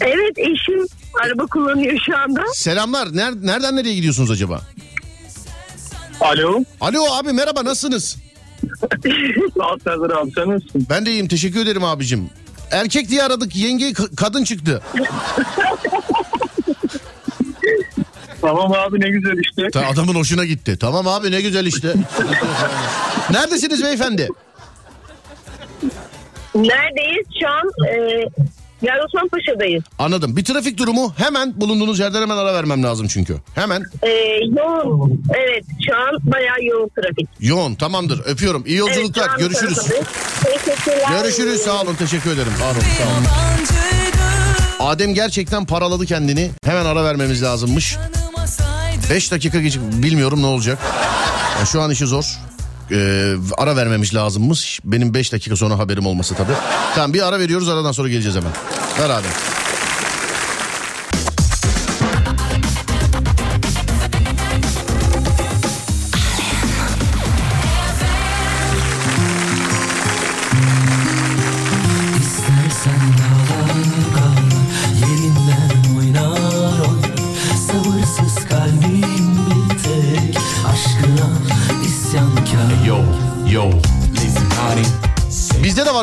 [0.00, 0.86] Evet eşim
[1.24, 2.42] araba kullanıyor şu anda.
[2.54, 3.06] Selamlar.
[3.06, 4.60] Ner- nereden nereye gidiyorsunuz acaba?
[6.20, 6.64] Alo.
[6.80, 8.16] Alo abi merhaba nasılsınız?
[9.58, 9.78] Sağ ol
[10.22, 10.86] abi sen nasılsın?
[10.90, 12.30] Ben de iyiyim teşekkür ederim abicim.
[12.70, 14.82] Erkek diye aradık yenge ka- kadın çıktı.
[18.40, 19.70] Tamam abi ne güzel işte.
[19.72, 20.76] Ta- adamın hoşuna gitti.
[20.80, 21.94] Tamam abi ne güzel işte.
[23.30, 24.28] Neredesiniz beyefendi?
[26.54, 27.26] Neredeyiz?
[27.40, 28.24] Şu an e,
[28.82, 28.96] Yar
[29.32, 29.84] Paşa'dayız.
[29.98, 30.36] Anladım.
[30.36, 33.36] Bir trafik durumu hemen bulunduğunuz yerden hemen ara vermem lazım çünkü.
[33.54, 33.82] Hemen.
[34.02, 34.08] E,
[34.58, 35.24] yoğun.
[35.34, 37.28] Evet şu an bayağı yoğun trafik.
[37.40, 38.62] Yoğun tamamdır öpüyorum.
[38.66, 39.78] İyi Evet, yolculuklar an görüşürüz.
[40.44, 41.22] Teşekkürler.
[41.22, 42.52] Görüşürüz sağ olun teşekkür ederim.
[42.60, 43.26] Var olun sağ olun.
[44.90, 46.50] Adem gerçekten paraladı kendini.
[46.64, 47.96] Hemen ara vermemiz lazımmış.
[48.14, 50.78] tanımasaydı 5 dakika geç bilmiyorum ne olacak.
[51.60, 52.38] Ya şu an işi zor.
[52.92, 54.80] Ee, ara vermemiş lazımmış.
[54.84, 56.52] Benim 5 dakika sonra haberim olması tabii.
[56.94, 58.52] Tamam bir ara veriyoruz aradan sonra geleceğiz hemen.
[59.00, 59.10] Ver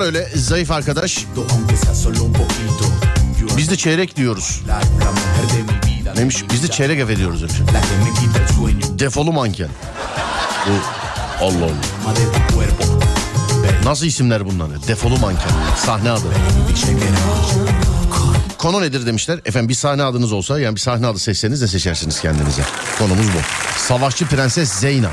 [0.07, 1.25] öyle zayıf arkadaş.
[3.57, 4.61] Biz de çeyrek diyoruz.
[6.15, 6.49] Neymiş?
[6.51, 7.55] Biz de çeyrek ev ediyoruz demiş.
[8.99, 9.69] Defolu manken.
[10.67, 10.71] Bu
[11.45, 12.13] Allah Allah.
[13.83, 14.87] Nasıl isimler bunlar?
[14.87, 15.51] Defolu manken.
[15.85, 16.23] Sahne adı.
[18.57, 19.39] Konu nedir demişler.
[19.45, 22.61] Efendim bir sahne adınız olsa yani bir sahne adı seçseniz ne seçersiniz kendinize?
[22.99, 23.39] Konumuz bu.
[23.87, 25.11] Savaşçı Prenses Zeyna.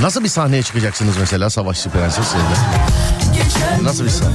[0.00, 3.05] Nasıl bir sahneye çıkacaksınız mesela Savaşçı Prenses Zeyna?
[3.82, 4.32] Nasıl bir sahne?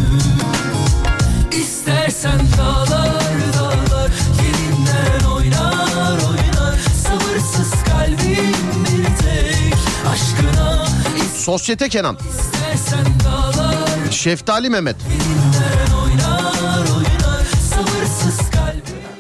[1.51, 3.23] İstersen dağlar
[3.54, 4.12] dağlar
[4.43, 9.73] Yerinden oynar oynar Sabırsız kalbim bir tek
[10.12, 10.88] Aşkına
[11.36, 12.17] Sosyete Kenan.
[12.30, 14.95] istersen dağlar Şeftali Mehmet.
[15.01, 16.51] Oynar oynar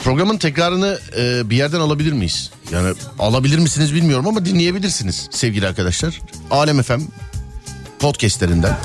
[0.03, 2.51] Programın tekrarını e, bir yerden alabilir miyiz?
[2.71, 6.21] Yani alabilir misiniz bilmiyorum ama dinleyebilirsiniz sevgili arkadaşlar.
[6.51, 7.01] Alem FM
[7.99, 8.77] podcastlerinden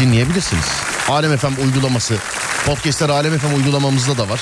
[0.00, 0.64] dinleyebilirsiniz.
[1.08, 2.14] Alem FM uygulaması,
[2.66, 4.40] podcastler Alem FM uygulamamızda da var.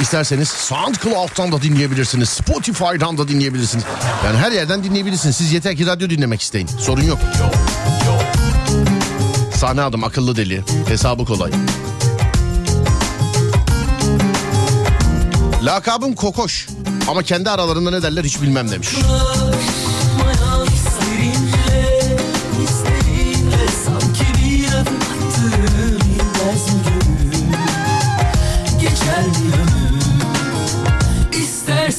[0.00, 2.28] İsterseniz SoundCloud'dan da dinleyebilirsiniz.
[2.28, 3.84] Spotify'dan da dinleyebilirsiniz.
[4.24, 5.36] Yani her yerden dinleyebilirsiniz.
[5.36, 6.66] Siz yeter ki radyo dinlemek isteyin.
[6.66, 7.18] Sorun yok.
[9.56, 10.64] Sahne adım akıllı deli.
[10.88, 11.50] Hesabı kolay.
[15.62, 16.68] Lakabım Kokoş.
[17.08, 18.88] Ama kendi aralarında ne derler hiç bilmem demiş.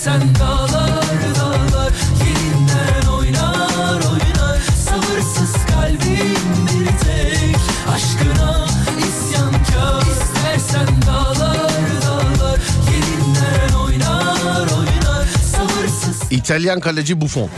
[0.04, 1.94] İstersen dağlar dağlar
[2.26, 6.38] Yerinden oynar oynar Sabırsız kalbim
[6.68, 7.56] bir tek
[7.94, 8.68] Aşkına
[9.00, 11.72] isyankar İstersen dağlar
[12.06, 12.60] dağlar
[12.92, 17.50] Yerinden oynar oynar Sabırsız İtalyan kaleci Buffon.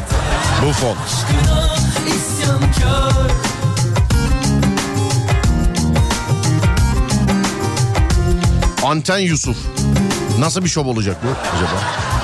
[0.65, 0.97] Buffon.
[1.05, 1.75] aşkına
[2.15, 3.31] isyankar
[8.83, 9.57] Anten Yusuf.
[10.39, 12.14] Nasıl bir şov olacak bu acaba?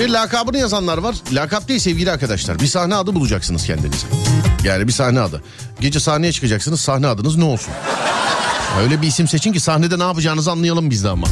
[0.00, 1.16] Bir lakabını yazanlar var.
[1.32, 2.58] Lakap değil sevgili arkadaşlar.
[2.58, 4.06] Bir sahne adı bulacaksınız kendinize.
[4.64, 5.42] Yani bir sahne adı.
[5.80, 6.80] Gece sahneye çıkacaksınız.
[6.80, 7.72] Sahne adınız ne olsun?
[8.82, 11.26] Öyle bir isim seçin ki sahnede ne yapacağınızı anlayalım biz de ama.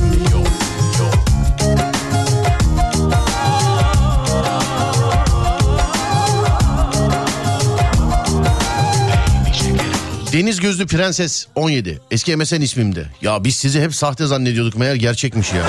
[10.33, 12.01] Deniz Gözlü Prenses 17.
[12.11, 13.11] Eski MSN ismimdi.
[13.23, 15.65] Ya biz sizi hep sahte zannediyorduk meğer gerçekmiş ya.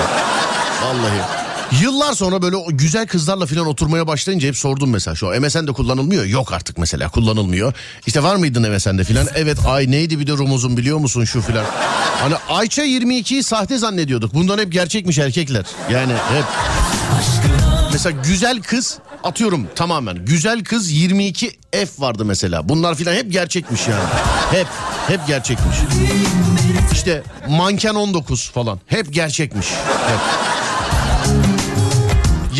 [0.82, 1.39] Vallahi.
[1.78, 5.14] Yıllar sonra böyle güzel kızlarla falan oturmaya başlayınca hep sordum mesela.
[5.14, 6.24] Şu an MSN'de kullanılmıyor.
[6.24, 7.74] Yok artık mesela kullanılmıyor.
[8.06, 9.26] İşte var mıydın MSN'de falan?
[9.34, 11.64] Evet ay neydi bir de rumuzun biliyor musun şu filan.
[12.20, 14.34] Hani Ayça 22'yi sahte zannediyorduk.
[14.34, 15.64] Bundan hep gerçekmiş erkekler.
[15.90, 16.44] Yani hep.
[17.92, 20.24] Mesela güzel kız atıyorum tamamen.
[20.24, 22.68] Güzel kız 22 F vardı mesela.
[22.68, 24.04] Bunlar filan hep gerçekmiş yani.
[24.50, 24.66] Hep
[25.08, 25.76] hep gerçekmiş.
[26.92, 28.80] İşte manken 19 falan.
[28.86, 29.66] Hep gerçekmiş.
[30.06, 30.59] Hep.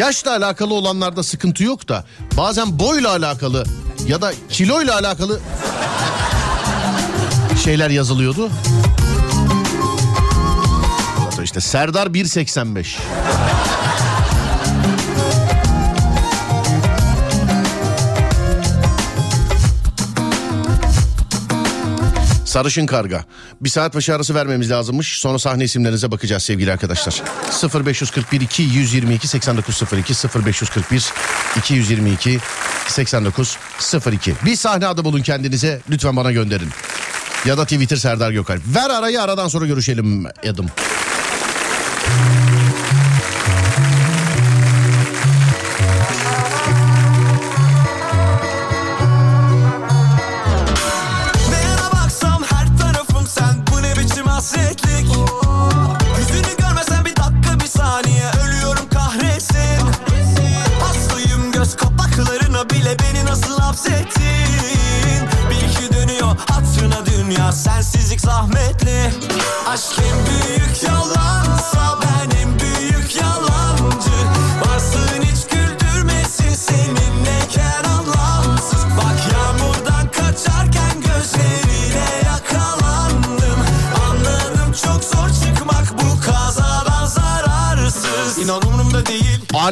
[0.01, 2.05] Yaşla alakalı olanlarda sıkıntı yok da
[2.37, 3.65] bazen boyla alakalı
[4.07, 5.41] ya da kiloyla alakalı
[7.65, 8.51] şeyler yazılıyordu.
[11.43, 12.97] İşte Serdar 1.85.
[22.51, 23.25] Sarışın Karga.
[23.61, 25.21] Bir saat başı arası vermemiz lazımmış.
[25.21, 27.23] Sonra sahne isimlerinize bakacağız sevgili arkadaşlar.
[27.85, 30.13] 0541 2 122 8902
[30.47, 31.13] 0541
[31.57, 32.39] 222
[32.89, 34.35] 8902.
[34.45, 35.81] Bir sahne adı bulun kendinize.
[35.91, 36.69] Lütfen bana gönderin.
[37.45, 38.63] Ya da Twitter Serdar Gökalp.
[38.75, 40.67] Ver arayı aradan sonra görüşelim Edim.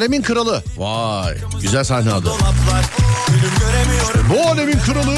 [0.09, 0.63] Alemin Kralı.
[0.77, 2.31] Vay güzel sahne adı.
[4.31, 5.15] Bu alemin kralı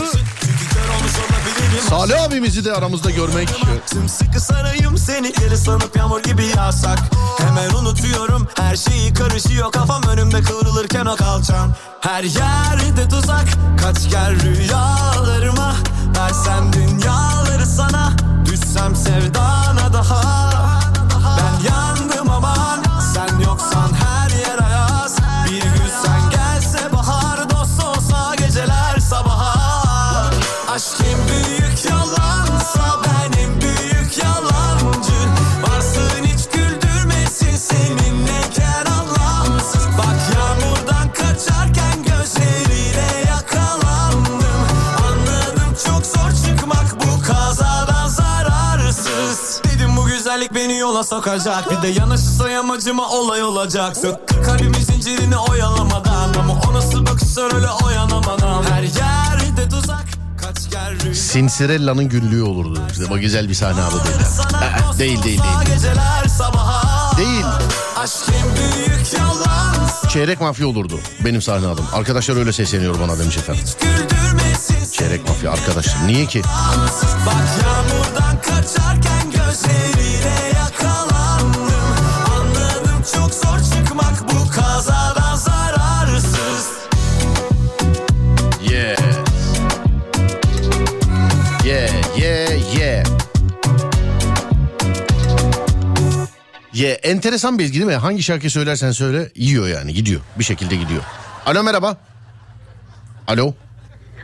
[1.90, 3.48] Salih abimizi de aramızda görmek.
[3.86, 6.98] Sımsıkı sarayım seni geri sanıp yağmur gibi yağsak
[7.38, 13.46] Hemen unutuyorum her şeyi karışıyor kafam önümde kıvrılırken o kalçan Her yerde tuzak
[13.82, 15.74] kaç gel rüyalarıma
[16.18, 18.12] Versem dünyaları sana
[18.44, 20.39] Düşsem sevdana daha
[50.30, 56.60] güzellik beni yola sokacak Bir de yanaşırsa yamacıma olay olacak Söktü kalbimin zincirini oyalamadan Ama
[56.68, 60.04] o nasıl bakışlar öyle oyanamadan Her yerde tuzak
[61.14, 62.82] Sinsirella'nın günlüğü olurdu.
[62.92, 63.80] İşte bak güzel bir sahne
[64.24, 65.70] sana Aa, dost değil değil değil.
[67.18, 67.44] Değil.
[70.08, 71.84] Çeyrek mafya olurdu benim sahne adım.
[71.92, 73.64] Arkadaşlar öyle sesleniyor bana demiş efendim.
[74.92, 76.06] Çeyrek mafya arkadaşlar.
[76.06, 76.42] Niye ki?
[77.26, 79.99] Bak yağmurdan kaçarken gözleriyle
[97.02, 97.94] enteresan bir ilgi değil mi?
[97.94, 100.20] Hangi şarkı söylersen söyle yiyor yani gidiyor.
[100.38, 101.02] Bir şekilde gidiyor.
[101.46, 101.96] Alo merhaba.
[103.26, 103.54] Alo.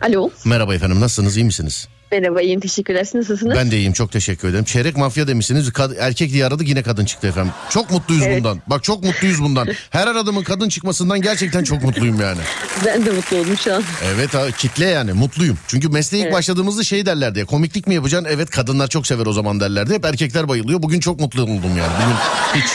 [0.00, 0.30] Alo.
[0.44, 1.88] Merhaba efendim nasılsınız iyi misiniz?
[2.12, 3.00] Merhaba iyiyim teşekkürler.
[3.14, 3.56] Nasılsınız?
[3.56, 4.64] Ben de iyiyim çok teşekkür ederim.
[4.64, 7.52] Çeyrek mafya demişsiniz kad- erkek diye aradı yine kadın çıktı efendim.
[7.70, 8.38] Çok mutluyuz Evet.
[8.38, 8.62] bundan.
[8.66, 9.68] Bak çok mutluyuz bundan.
[9.90, 12.40] Her aradığımın kadın çıkmasından gerçekten çok mutluyum yani.
[12.86, 13.82] Ben de mutlu oldum şu an.
[14.14, 15.58] Evet ha, kitle yani mutluyum.
[15.68, 16.34] Çünkü mesleğe ilk Evet.
[16.36, 18.28] başladığımızda şey derlerdi ya komiklik mi yapacaksın?
[18.32, 19.94] Evet kadınlar çok sever o zaman derlerdi.
[19.94, 20.82] Hep erkekler bayılıyor.
[20.82, 21.92] Bugün çok mutlu oldum yani.
[22.02, 22.16] Bugün
[22.62, 22.68] hiç.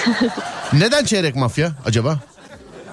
[0.73, 2.19] Neden çeyrek mafya acaba?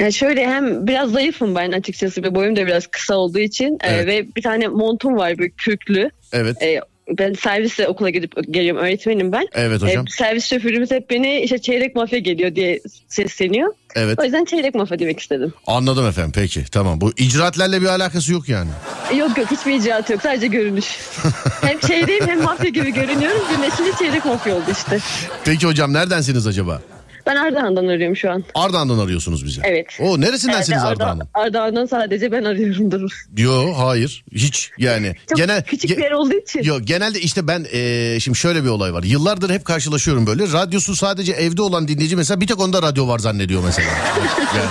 [0.01, 3.89] Yani şöyle hem biraz zayıfım ben açıkçası ve boyum da biraz kısa olduğu için e,
[3.89, 4.07] Evet.
[4.07, 6.11] ve bir tane montum var böyle kürklü.
[6.33, 6.63] Evet.
[6.63, 6.81] E,
[7.19, 9.47] ben servisle okula gidip geliyorum öğretmenim ben.
[9.53, 10.05] Evet hocam.
[10.07, 13.73] E, servis şoförümüz hep beni işte çeyrek mafya geliyor diye sesleniyor.
[13.95, 14.19] Evet.
[14.21, 15.53] O yüzden çeyrek mafya demek istedim.
[15.67, 17.01] Anladım efendim peki tamam.
[17.01, 18.71] Bu icraatlerle bir alakası yok yani.
[19.13, 20.85] E, Yok yok hiçbir icraat yok sadece görünüş.
[21.63, 23.43] hem çeyreğim hem mafya gibi görünüyorum.
[23.59, 24.99] Birleşince çeyrek mafya oldu işte.
[25.45, 26.83] Peki hocam neredensiniz acaba?
[27.29, 28.45] Ben Ardahan'dan arıyorum şu an.
[28.55, 29.61] Ardahan'dan arıyorsunuz bizi.
[29.65, 29.87] Evet.
[30.01, 31.21] O neresindensiniz Herhalde Ardahan'ın?
[31.35, 33.25] Arda- Ardahan'dan sadece ben arıyorumdur.
[33.37, 35.15] Yo hayır hiç yani.
[35.29, 36.63] Çok Genel, küçük bir yer olduğu için.
[36.63, 39.03] Yok genelde işte ben eee, şimdi şöyle bir olay var.
[39.03, 40.43] Yıllardır hep karşılaşıyorum böyle.
[40.53, 43.89] Radyosu sadece evde olan dinleyici mesela bir tek onda radyo var zannediyor mesela.
[44.57, 44.69] yani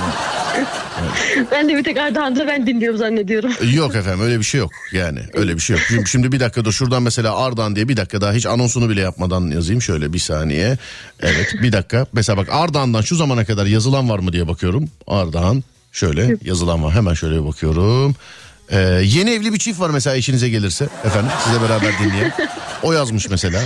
[1.51, 3.51] Ben de bir tek Ardahan'da ben dinliyorum zannediyorum.
[3.73, 4.71] yok efendim öyle bir şey yok.
[4.91, 5.85] Yani öyle bir şey yok.
[5.87, 9.01] Şimdi, şimdi bir dakika da şuradan mesela Ardahan diye bir dakika daha hiç anonsunu bile
[9.01, 10.77] yapmadan yazayım şöyle bir saniye.
[11.21, 12.05] Evet bir dakika.
[12.13, 14.89] Mesela bak Ardahan'dan şu zamana kadar yazılan var mı diye bakıyorum.
[15.07, 16.93] Ardahan şöyle yazılan var.
[16.93, 18.15] Hemen şöyle bakıyorum.
[18.69, 22.33] Ee, yeni evli bir çift var mesela eşinize gelirse efendim size beraber dinleyen.
[22.83, 23.61] O yazmış mesela.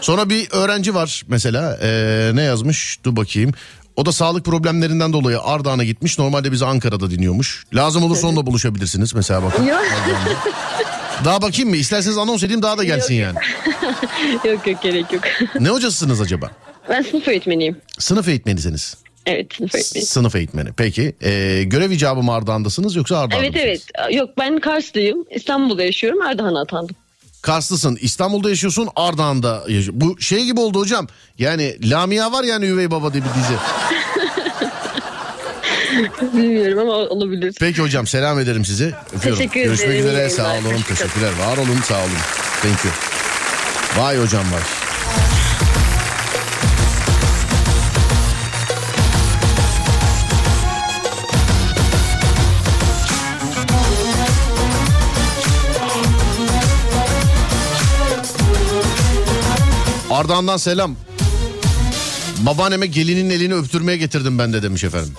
[0.00, 3.52] Sonra bir öğrenci var mesela ee, ne yazmış dur bakayım.
[3.96, 6.18] O da sağlık problemlerinden dolayı Ardahan'a gitmiş.
[6.18, 7.64] Normalde bizi Ankara'da dinliyormuş.
[7.74, 9.66] Lazım olursa onunla buluşabilirsiniz mesela bakın.
[9.66, 9.84] Yok.
[11.24, 11.76] Daha bakayım mı?
[11.76, 13.38] İsterseniz anons edeyim daha da gelsin yani.
[14.44, 15.22] yok yok gerek yok.
[15.60, 16.50] Ne hocasısınız acaba?
[16.88, 17.76] Ben sınıf öğretmeniyim.
[17.98, 18.96] Sınıf eğitmenisiniz.
[19.26, 20.06] Evet sınıf öğretmeniyim.
[20.08, 20.68] Sınıf eğitmeni.
[20.76, 23.86] Peki ee, görev icabı mı Ardahan'dasınız yoksa Ardahan'da Evet mısınız?
[23.94, 24.14] evet.
[24.14, 25.24] Yok ben Karslıyım.
[25.30, 26.20] İstanbul'da yaşıyorum.
[26.22, 26.96] Ardahan'a atandım.
[27.42, 30.00] Karslısın, İstanbul'da yaşıyorsun, Ardahan'da yaşıyorsun.
[30.00, 31.06] Bu şey gibi oldu hocam.
[31.38, 33.54] Yani Lamia var yani Üvey Baba diye bir dizi.
[36.36, 37.54] Bilmiyorum ama olabilir.
[37.60, 38.94] Peki hocam selam ederim size.
[39.16, 39.38] Öpüyorum.
[39.42, 40.30] Teşekkür Görüşmek ederim, üzere.
[40.30, 40.82] Sağ olun.
[40.88, 41.32] Teşekkürler.
[41.46, 41.78] Var olun.
[41.84, 42.18] Sağ olun.
[42.62, 42.94] Thank you.
[43.98, 44.85] Vay hocam vay.
[60.16, 60.96] Ardahan'dan selam.
[62.38, 65.14] Babaanneme gelinin elini öptürmeye getirdim ben de demiş efendim.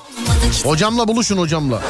[0.64, 1.82] Hocamla buluşun hocamla.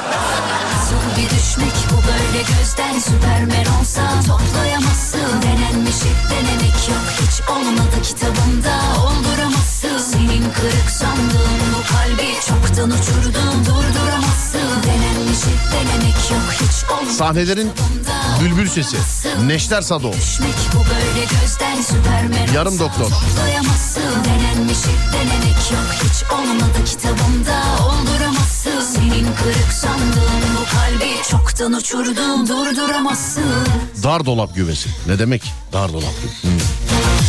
[9.05, 13.46] Olduramazsın Senin kırık sandığın bu kalbi çoktan uçurdum
[17.17, 17.71] Sahnelerin
[18.41, 18.97] bülbül sesi.
[19.45, 20.11] Neşter Sado.
[22.55, 23.11] Yarım doktor.
[34.03, 34.89] Dar dolap güvesi.
[35.07, 35.53] Ne demek?
[35.73, 36.43] Dar dolap güvesi.
[36.43, 36.59] Hmm.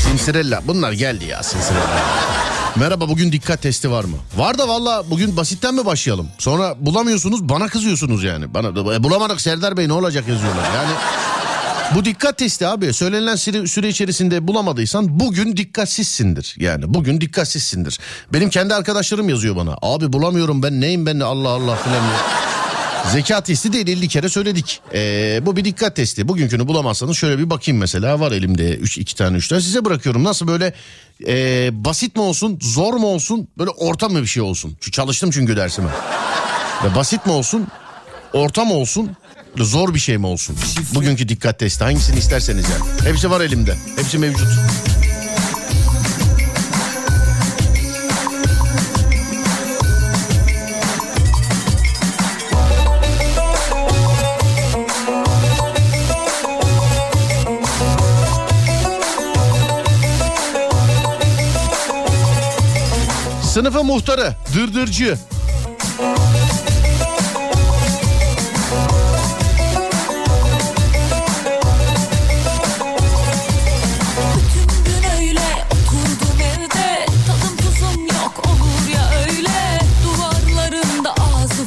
[0.04, 0.62] Sinsirella.
[0.64, 2.47] Bunlar geldi ya Sinsirella.
[2.80, 4.16] Merhaba bugün dikkat testi var mı?
[4.36, 6.28] Var da valla bugün basitten mi başlayalım?
[6.38, 8.54] Sonra bulamıyorsunuz bana kızıyorsunuz yani.
[8.54, 10.64] Bana e, bulamadık Serdar Bey ne olacak yazıyorlar.
[10.74, 10.90] Yani
[11.94, 12.92] Bu dikkat testi abi.
[12.92, 16.54] Söylenilen süre, süre içerisinde bulamadıysan bugün dikkatsizsindir.
[16.58, 17.98] Yani bugün dikkatsizsindir.
[18.32, 19.76] Benim kendi arkadaşlarım yazıyor bana.
[19.82, 22.02] Abi bulamıyorum ben neyim ben Allah Allah filan.
[23.06, 24.80] Zeka testi değil 50 kere söyledik.
[24.94, 26.28] Ee, bu bir dikkat testi.
[26.28, 28.20] Bugünkünü bulamazsanız şöyle bir bakayım mesela.
[28.20, 29.60] Var elimde 3 iki tane 3 tane.
[29.60, 30.24] Size bırakıyorum.
[30.24, 30.74] Nasıl böyle
[31.26, 34.76] e, basit mi olsun, zor mu olsun, böyle orta mı bir şey olsun?
[34.92, 35.88] Çalıştım çünkü dersime.
[36.84, 37.66] Ve basit mi olsun,
[38.32, 39.10] orta mı olsun,
[39.56, 40.56] zor bir şey mi olsun?
[40.94, 43.10] Bugünkü dikkat testi hangisini isterseniz yani.
[43.10, 43.76] Hepsi var elimde.
[43.96, 44.48] Hepsi mevcut.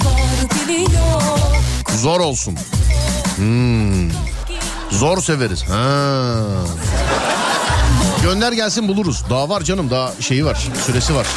[0.06, 1.56] Var dili yok
[2.02, 2.58] Zor olsun.
[3.36, 4.12] Hmm.
[4.92, 5.64] Zor severiz.
[5.64, 6.34] Ha.
[8.24, 9.24] Gönder gelsin buluruz.
[9.30, 11.28] Daha var canım daha şeyi var süresi var.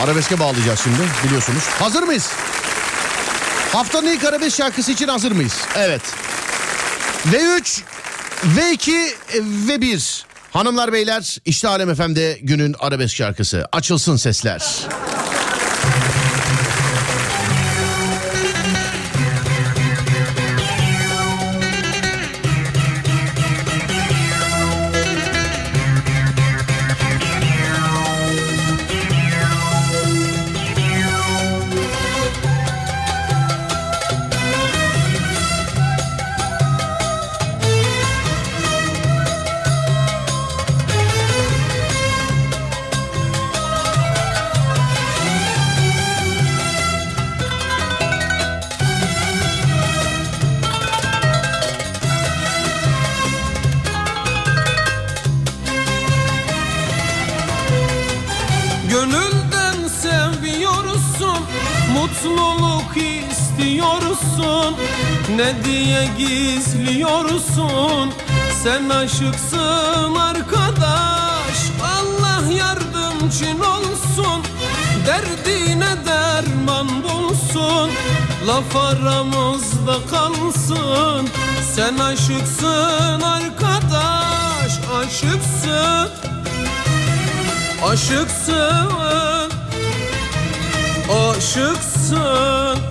[0.00, 1.62] Arabeske bağlayacağız şimdi biliyorsunuz.
[1.64, 2.30] Hazır mıyız?
[3.72, 5.54] Haftanın ilk arabesk şarkısı için hazır mıyız?
[5.76, 6.02] Evet.
[7.32, 7.80] V3,
[8.56, 9.12] V2
[9.68, 10.26] ve 1.
[10.52, 13.68] Hanımlar beyler işte Alem FM'de günün arabesk şarkısı.
[13.72, 14.62] Açılsın sesler.
[68.66, 74.42] Sen aşıksın arkadaş Allah yardımcın olsun.
[75.06, 77.90] Derdine derman bulsun
[78.46, 81.28] Laf aramızda kalsın.
[81.74, 86.10] Sen aşıksın arkadaş Aşıksın.
[87.82, 89.50] Aşıksın
[91.30, 92.85] Aşıksın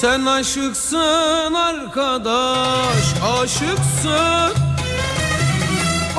[0.00, 4.54] Sen aşıksın arkadaş Aşıksın.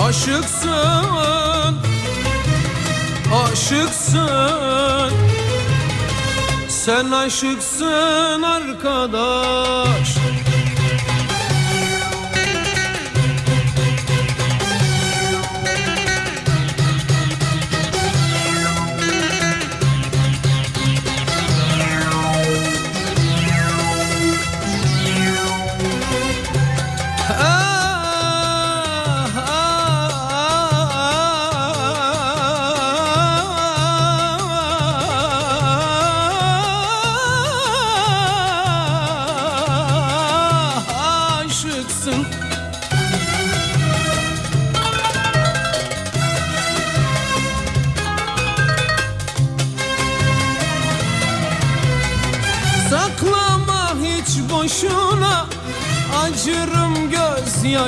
[0.08, 1.78] Aşıksın
[3.44, 5.14] Aşıksın.
[6.70, 10.16] Sen aşıksın arkadaş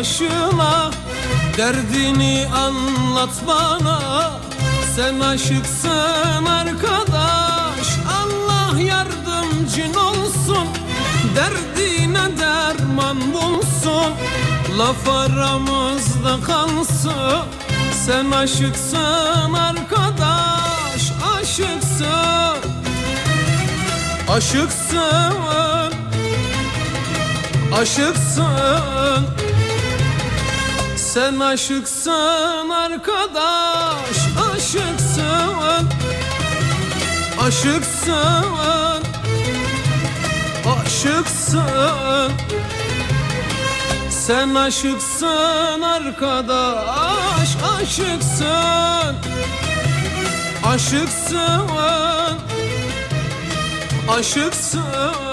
[0.01, 0.91] gözyaşına
[1.57, 4.31] Derdini anlat bana.
[4.95, 7.87] Sen aşıksın arkadaş
[8.21, 10.67] Allah yardımcın olsun.
[11.35, 14.13] Derdine derman bulsun
[14.77, 17.43] Laf aramızda kalsın.
[18.05, 22.57] Sen aşıksın arkadaş Aşıksın.
[24.29, 25.33] Aşıksın
[27.81, 29.40] Aşıksın
[31.13, 34.17] Sen aşıksın arkadaş
[34.53, 35.89] Aşıksın
[37.41, 39.03] Aşıksın
[40.81, 42.31] Aşıksın
[44.09, 47.49] Sen aşıksın arkadaş
[47.81, 49.15] Aşıksın
[50.65, 51.67] Aşıksın
[54.09, 55.30] Aşıksın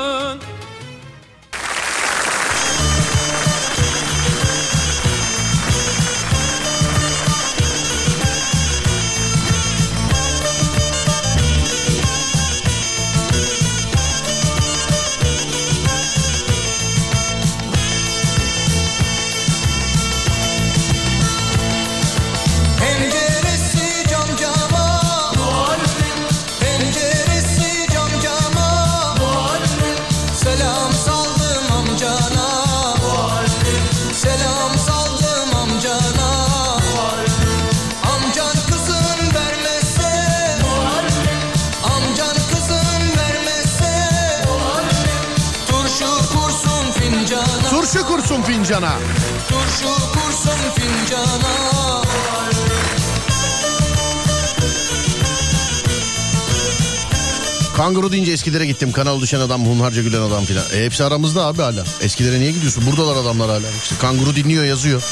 [57.89, 58.93] Kanguru deyince eskilere gittim.
[58.93, 60.64] Kanal düşen adam, hunharca gülen adam filan.
[60.74, 61.84] E, hepsi aramızda abi hala.
[62.01, 62.86] Eskilere niye gidiyorsun?
[62.86, 63.66] Buradalar adamlar hala.
[63.82, 65.03] İşte kanguru dinliyor yazıyor.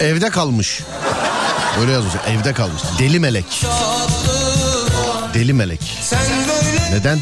[0.00, 0.80] Evde kalmış.
[1.80, 2.14] Öyle yazmış.
[2.28, 2.82] Evde kalmış.
[2.98, 3.64] Deli melek.
[5.34, 5.80] Deli melek.
[6.92, 7.18] Neden?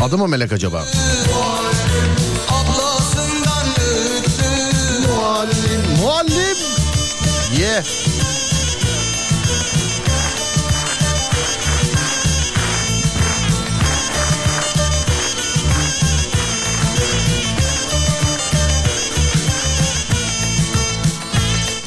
[0.00, 0.84] Adı mı melek acaba?
[5.08, 5.82] Muallim.
[6.02, 6.56] Muallim.
[7.58, 7.82] Ye.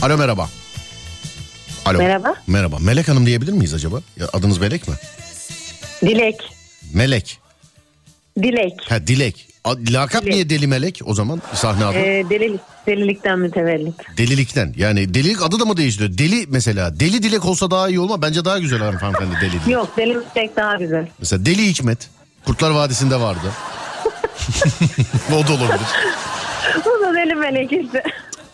[0.02, 0.50] Alo merhaba.
[1.86, 1.98] Alo.
[1.98, 2.36] Merhaba.
[2.48, 2.78] Merhaba.
[2.80, 4.02] Melek Hanım diyebilir miyiz acaba?
[4.18, 4.96] Ya adınız Melek mi?
[6.02, 6.36] Dilek.
[6.94, 7.40] Melek.
[8.44, 8.74] Dilek.
[8.90, 9.48] Ha Dilek.
[9.64, 10.34] A- Lakap Dilek.
[10.34, 11.98] niye Deli Melek o zaman sahne adı?
[11.98, 13.96] Ee, delilik, delilikten mütevellit.
[14.18, 14.74] Delilikten.
[14.78, 16.18] Yani delilik adı da mı değiştiriyor?
[16.18, 17.00] Deli mesela.
[17.00, 18.22] Deli Dilek olsa daha iyi olma.
[18.22, 19.68] Bence daha güzel hanımefendi Deli Dilek.
[19.68, 21.08] Yok delilik daha güzel.
[21.20, 22.10] Mesela Deli Hikmet.
[22.46, 23.52] Kurtlar Vadisi'nde vardı.
[25.30, 25.88] o da olabilir.
[26.86, 28.04] Bu da deli melek işte.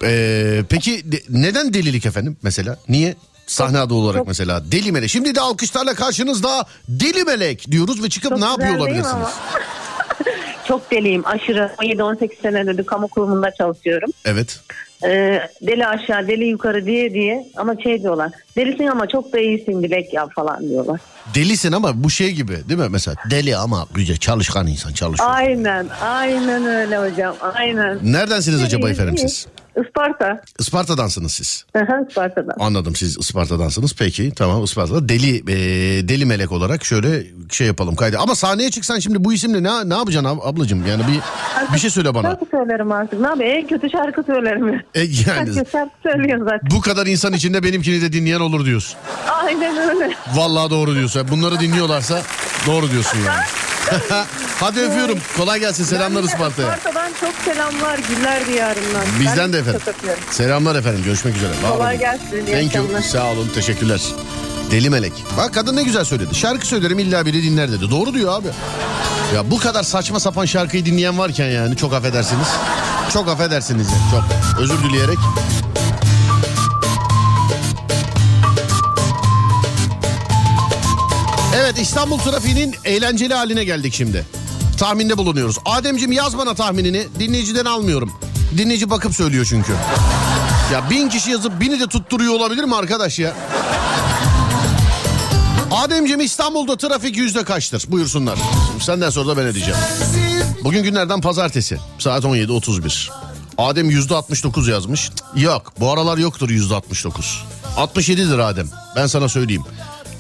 [0.03, 2.77] Ee, peki de- neden delilik efendim mesela?
[2.89, 3.15] Niye?
[3.47, 5.09] Sahne adı olarak çok- mesela Deli Melek.
[5.09, 9.27] Şimdi de alkışlarla karşınızda Deli Melek diyoruz ve çıkıp Çok ne yapıyor olabilirsiniz?
[10.67, 11.71] Çok deliyim aşırı.
[11.77, 14.09] 17-18 senedir kamu kurumunda çalışıyorum.
[14.25, 14.59] Evet.
[15.03, 18.31] Ee, deli aşağı deli yukarı diye diye ama şey diyorlar.
[18.57, 20.99] Delisin ama çok da iyisin Dilek ya falan diyorlar.
[21.35, 22.87] Delisin ama bu şey gibi değil mi?
[22.89, 25.29] Mesela deli ama güzel çalışkan insan çalışıyor.
[25.33, 27.99] Aynen aynen öyle hocam aynen.
[28.03, 29.33] Neredensiniz acaba Deliyiz, efendim iyiyiz.
[29.33, 29.47] siz?
[29.87, 30.41] Isparta.
[30.59, 31.65] Isparta'dansınız siz.
[31.75, 32.55] Aha, Isparta'dan.
[32.59, 33.95] Anladım siz Isparta'dansınız.
[33.95, 35.55] Peki tamam Isparta'da deli e,
[36.07, 38.17] deli melek olarak şöyle şey yapalım kaydı.
[38.19, 40.85] Ama sahneye çıksan şimdi bu isimle ne ne yapacaksın ab- ablacığım?
[40.87, 41.19] Yani bir
[41.73, 42.27] bir şey söyle bana.
[42.27, 43.19] Şarkı söylerim artık.
[43.19, 43.57] Ne yapayım?
[43.57, 44.67] En kötü şarkı söylerim.
[44.95, 46.69] E, yani Herkes şarkı söylüyor zaten.
[46.71, 48.97] bu kadar insan içinde benimkini de dinleyen olur diyorsun.
[49.43, 50.13] Aynen öyle.
[50.35, 51.16] Vallahi doğru diyorsun.
[51.27, 52.21] Bunları dinliyorlarsa
[52.65, 53.43] doğru diyorsun yani.
[54.59, 55.19] Hadi öpüyorum.
[55.37, 55.83] Kolay gelsin.
[55.83, 56.75] Selamlar Ben Isparta'ya.
[56.75, 57.99] Isparta'dan çok selamlar.
[57.99, 59.03] Güller diyarından.
[59.19, 59.81] Bizden Ben de efendim.
[60.31, 61.01] Selamlar efendim.
[61.05, 61.51] Görüşmek üzere.
[61.69, 63.01] Kolay gelsin, Thank you.
[63.11, 63.49] Sağ olun.
[63.55, 64.01] Teşekkürler.
[64.71, 65.13] Deli melek.
[65.37, 66.35] Bak kadın ne güzel söyledi.
[66.35, 67.91] Şarkı söylerim illa biri dinler dedi.
[67.91, 68.47] Doğru diyor abi.
[69.35, 72.47] Ya bu kadar saçma sapan şarkıyı dinleyen varken yani çok affedersiniz.
[73.13, 74.59] Çok affedersiniz yani çok.
[74.59, 75.17] Özür dileyerek.
[81.59, 84.25] Evet İstanbul trafiğinin eğlenceli haline geldik şimdi.
[84.77, 85.57] Tahminde bulunuyoruz.
[85.65, 87.07] Ademcim yaz bana tahminini.
[87.19, 88.11] Dinleyiciden almıyorum.
[88.57, 89.73] Dinleyici bakıp söylüyor çünkü.
[90.73, 93.33] Ya bin kişi yazıp bini de tutturuyor olabilir mi arkadaş ya?
[95.71, 97.85] Ademciğim İstanbul'da trafik yüzde kaçtır?
[97.87, 98.39] Buyursunlar.
[98.71, 99.79] Şimdi senden sonra da ben edeceğim.
[100.63, 101.77] Bugün günlerden pazartesi.
[101.99, 103.09] Saat 17.31.
[103.57, 105.09] Adem yüzde 69 yazmış.
[105.35, 107.43] Yok bu aralar yoktur yüzde 69.
[107.77, 108.67] 67'dir Adem.
[108.95, 109.63] Ben sana söyleyeyim.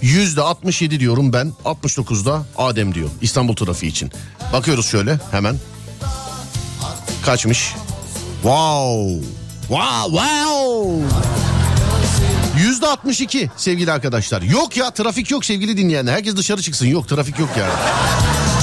[0.01, 1.53] Yüzde 67 diyorum ben.
[1.65, 3.09] 69'da Adem diyor.
[3.21, 4.11] İstanbul trafiği için.
[4.53, 5.55] Bakıyoruz şöyle hemen.
[7.25, 7.73] Kaçmış?
[8.41, 9.25] Wow.
[9.67, 11.03] Wow wow.
[12.57, 14.41] Yüzde 62 sevgili arkadaşlar.
[14.41, 16.13] Yok ya trafik yok sevgili dinleyenler.
[16.13, 16.85] Herkes dışarı çıksın.
[16.85, 17.73] Yok trafik yok yani.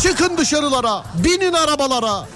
[0.02, 1.04] Çıkın dışarılara.
[1.24, 2.26] Binin arabalara.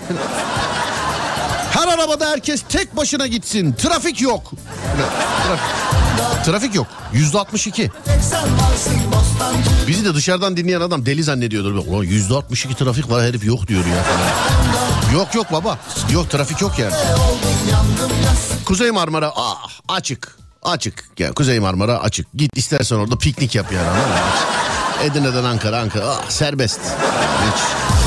[1.79, 3.73] Her arabada herkes tek başına gitsin.
[3.73, 4.53] Trafik yok.
[6.45, 6.87] Trafik, yok.
[7.13, 7.91] Yüzde 62.
[9.89, 11.75] Bizi de dışarıdan dinleyen adam deli zannediyordur.
[11.75, 14.05] Ulan yüzde 62 trafik var herif yok diyor ya.
[15.19, 15.79] Yok yok baba.
[16.13, 16.95] Yok trafik yok yani.
[18.65, 20.37] Kuzey Marmara ah açık.
[20.63, 21.05] Açık.
[21.19, 22.27] Yani Kuzey Marmara açık.
[22.35, 23.89] Git istersen orada piknik yap yani.
[25.05, 26.81] Edirne'den Ankara, Ankara ah serbest.
[26.81, 27.98] Hiç.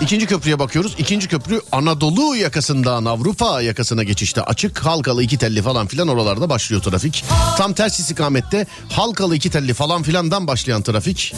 [0.00, 0.94] İkinci köprüye bakıyoruz.
[0.98, 4.78] İkinci köprü Anadolu yakasından Avrupa yakasına geçişte açık.
[4.78, 7.24] Halkalı iki telli falan filan oralarda başlıyor trafik.
[7.58, 11.34] Tam ters istikamette Halkalı iki telli falan filandan başlayan trafik.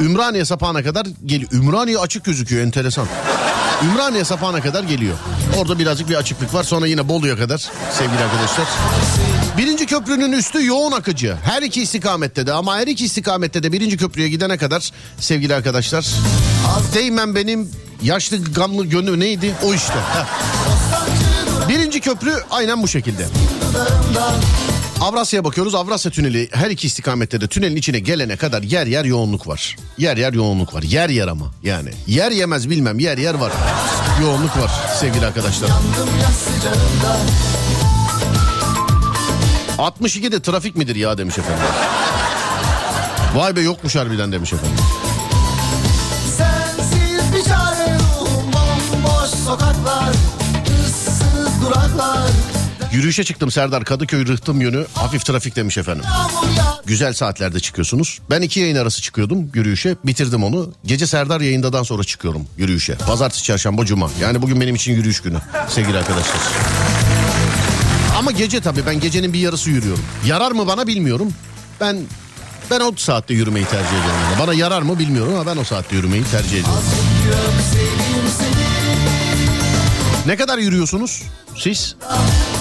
[0.00, 1.52] Ümraniye sapağına kadar geliyor.
[1.52, 3.06] Ümraniye açık gözüküyor enteresan.
[3.84, 5.16] Ümraniye sapağına kadar geliyor.
[5.58, 6.64] Orada birazcık bir açıklık var.
[6.64, 8.66] Sonra yine Bolu'ya kadar sevgili arkadaşlar.
[9.58, 11.36] Birinci köprünün üstü yoğun akıcı.
[11.44, 14.90] Her iki istikamette de ama her iki istikamette de birinci köprüye gidene kadar
[15.20, 16.06] sevgili arkadaşlar.
[16.94, 17.70] Değmen benim
[18.02, 19.54] yaşlı gamlı gönlü neydi?
[19.64, 19.94] O işte.
[21.68, 23.26] Birinci köprü aynen bu şekilde.
[25.00, 25.74] Avrasya'ya bakıyoruz.
[25.74, 29.76] Avrasya Tüneli her iki istikamette de tünelin içine gelene kadar yer yer yoğunluk var.
[29.98, 30.82] Yer yer yoğunluk var.
[30.82, 31.90] Yer yer ama yani.
[32.06, 33.52] Yer yemez bilmem yer yer var.
[34.22, 35.70] Yoğunluk var sevgili arkadaşlar.
[39.78, 41.64] 62'de trafik midir ya demiş efendim.
[43.34, 44.76] Vay be yokmuş harbiden demiş efendim.
[49.44, 50.10] Sokaklar
[50.86, 52.30] ıssız duraklar
[52.92, 56.04] Yürüyüşe çıktım Serdar Kadıköy Rıhtım yönü hafif trafik demiş efendim.
[56.86, 58.20] Güzel saatlerde çıkıyorsunuz.
[58.30, 59.96] Ben iki yayın arası çıkıyordum yürüyüşe.
[60.04, 60.72] Bitirdim onu.
[60.84, 62.94] Gece Serdar yayındadan sonra çıkıyorum yürüyüşe.
[62.94, 64.10] Pazartesi, çarşamba, cuma.
[64.20, 66.40] Yani bugün benim için yürüyüş günü sevgili arkadaşlar.
[68.18, 70.04] Ama gece tabii ben gecenin bir yarısı yürüyorum.
[70.26, 71.32] Yarar mı bana bilmiyorum.
[71.80, 71.96] Ben
[72.70, 74.20] ben o saatte yürümeyi tercih ediyorum.
[74.40, 76.82] Bana yarar mı bilmiyorum ama ben o saatte yürümeyi tercih ediyorum.
[80.26, 81.22] Ne kadar yürüyorsunuz
[81.58, 81.96] siz?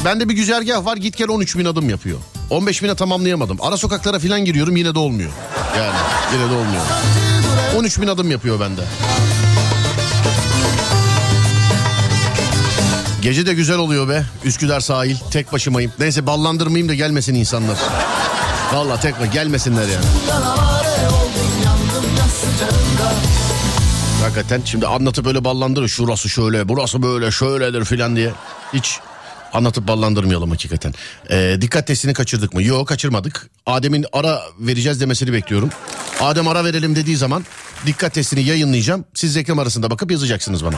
[0.05, 2.17] Bende bir güzergah var git gel 13 bin adım yapıyor.
[2.49, 3.57] 15 bine tamamlayamadım.
[3.61, 5.31] Ara sokaklara falan giriyorum yine de olmuyor.
[5.77, 5.95] Yani
[6.33, 6.83] yine de olmuyor.
[7.77, 8.81] 13 bin adım yapıyor bende.
[13.23, 14.25] Gece de güzel oluyor be.
[14.43, 15.15] Üsküdar sahil.
[15.31, 15.91] Tek başımayım.
[15.99, 17.77] Neyse ballandırmayayım da gelmesin insanlar.
[18.73, 20.05] Vallahi tek başıma gelmesinler yani.
[24.21, 25.87] Hakikaten şimdi anlatıp böyle ballandırır.
[25.87, 28.31] Şurası şöyle, burası böyle, şöyledir filan diye.
[28.73, 28.99] Hiç
[29.53, 30.93] anlatıp ballandırmayalım hakikaten.
[31.29, 32.63] Ee, dikkat testini kaçırdık mı?
[32.63, 33.49] Yok kaçırmadık.
[33.65, 35.69] Adem'in ara vereceğiz demesini bekliyorum.
[36.21, 37.45] Adem ara verelim dediği zaman
[37.85, 39.05] dikkat testini yayınlayacağım.
[39.13, 40.77] Siz reklam arasında bakıp yazacaksınız bana.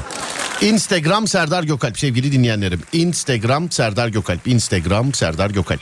[0.62, 2.82] Instagram Serdar Gökalp sevgili dinleyenlerim.
[2.93, 4.47] Instagram Serdar Gökalp.
[4.47, 5.82] Instagram Serdar Gökalp.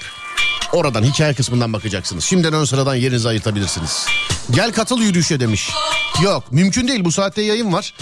[0.74, 2.24] Oradan hikaye kısmından bakacaksınız.
[2.24, 4.06] Şimdiden ön sıradan yerinizi ayırtabilirsiniz.
[4.52, 5.70] Gel katıl yürüyüşe demiş.
[6.24, 7.94] Yok mümkün değil bu saatte yayın var.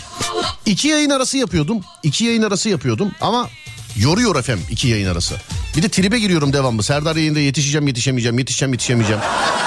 [0.66, 1.82] İki yayın arası yapıyordum.
[2.04, 3.50] İki yayın arası yapıyordum ama
[3.96, 5.36] yoruyor efendim iki yayın arası.
[5.78, 6.84] Bir de tribe giriyorum devamlı.
[6.84, 9.22] Serdar yayında yetişeceğim yetişemeyeceğim yetişeceğim yetişemeyeceğim.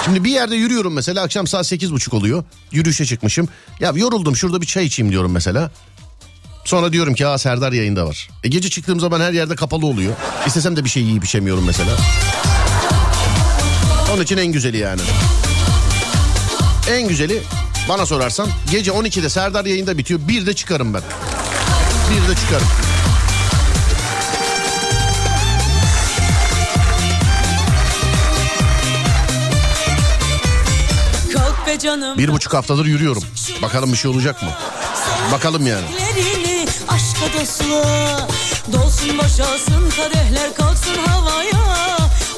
[0.04, 2.44] Şimdi bir yerde yürüyorum mesela akşam saat sekiz buçuk oluyor.
[2.72, 3.48] Yürüyüşe çıkmışım.
[3.80, 5.70] Ya yoruldum şurada bir çay içeyim diyorum mesela.
[6.64, 8.28] Sonra diyorum ki aa Serdar yayında var.
[8.44, 10.12] E gece çıktığım zaman her yerde kapalı oluyor.
[10.46, 11.90] İstesem de bir şey yiyip içemiyorum mesela.
[14.14, 15.00] Onun için en güzeli yani.
[16.90, 17.42] En güzeli
[17.88, 20.20] bana sorarsan gece 12'de Serdar yayında bitiyor.
[20.28, 21.02] Bir de çıkarım ben.
[22.10, 22.66] Bir de çıkarım.
[32.18, 33.22] Bir buçuk haftadır yürüyorum.
[33.62, 34.48] Bakalım bir şey olacak mı?
[35.32, 35.84] Bakalım yani.
[37.24, 38.28] Dostluğa
[38.72, 41.64] Dolsun boşalsın kadehler kalksın havaya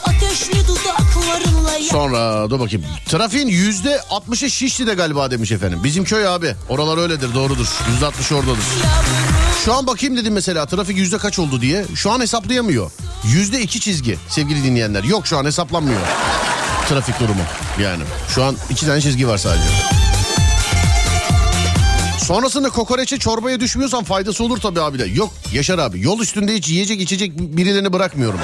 [0.05, 2.87] Ateşli dudaklarınla Sonra dur bakayım.
[3.09, 5.81] Trafiğin yüzde 60'ı Şişli'de galiba demiş efendim.
[5.85, 6.55] Bizim köy abi.
[6.69, 7.67] Oralar öyledir doğrudur.
[7.91, 8.65] Yüzde 60 oradadır.
[9.65, 11.85] Şu an bakayım dedim mesela trafik yüzde kaç oldu diye.
[11.95, 12.91] Şu an hesaplayamıyor.
[13.25, 15.05] Yüzde iki çizgi sevgili dinleyenler.
[15.05, 16.01] Yok şu an hesaplanmıyor.
[16.89, 17.43] Trafik durumu
[17.83, 18.03] yani.
[18.35, 19.96] Şu an iki tane çizgi var sadece.
[22.27, 25.05] Sonrasında kokoreçe çorbaya düşmüyorsan faydası olur tabii abi de.
[25.05, 28.41] Yok Yaşar abi yol üstünde hiç yiyecek içecek birilerini bırakmıyorum.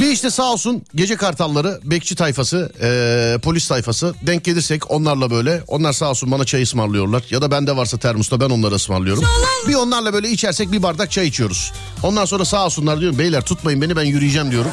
[0.00, 5.62] Bir işte sağ olsun gece kartalları, bekçi tayfası, eee, polis tayfası denk gelirsek onlarla böyle
[5.68, 7.22] onlar sağ olsun bana çay ısmarlıyorlar.
[7.30, 9.24] Ya da bende varsa termosta ben onlara ısmarlıyorum.
[9.68, 11.72] Bir onlarla böyle içersek bir bardak çay içiyoruz.
[12.02, 14.70] Ondan sonra sağ olsunlar diyorum beyler tutmayın beni ben yürüyeceğim diyorum.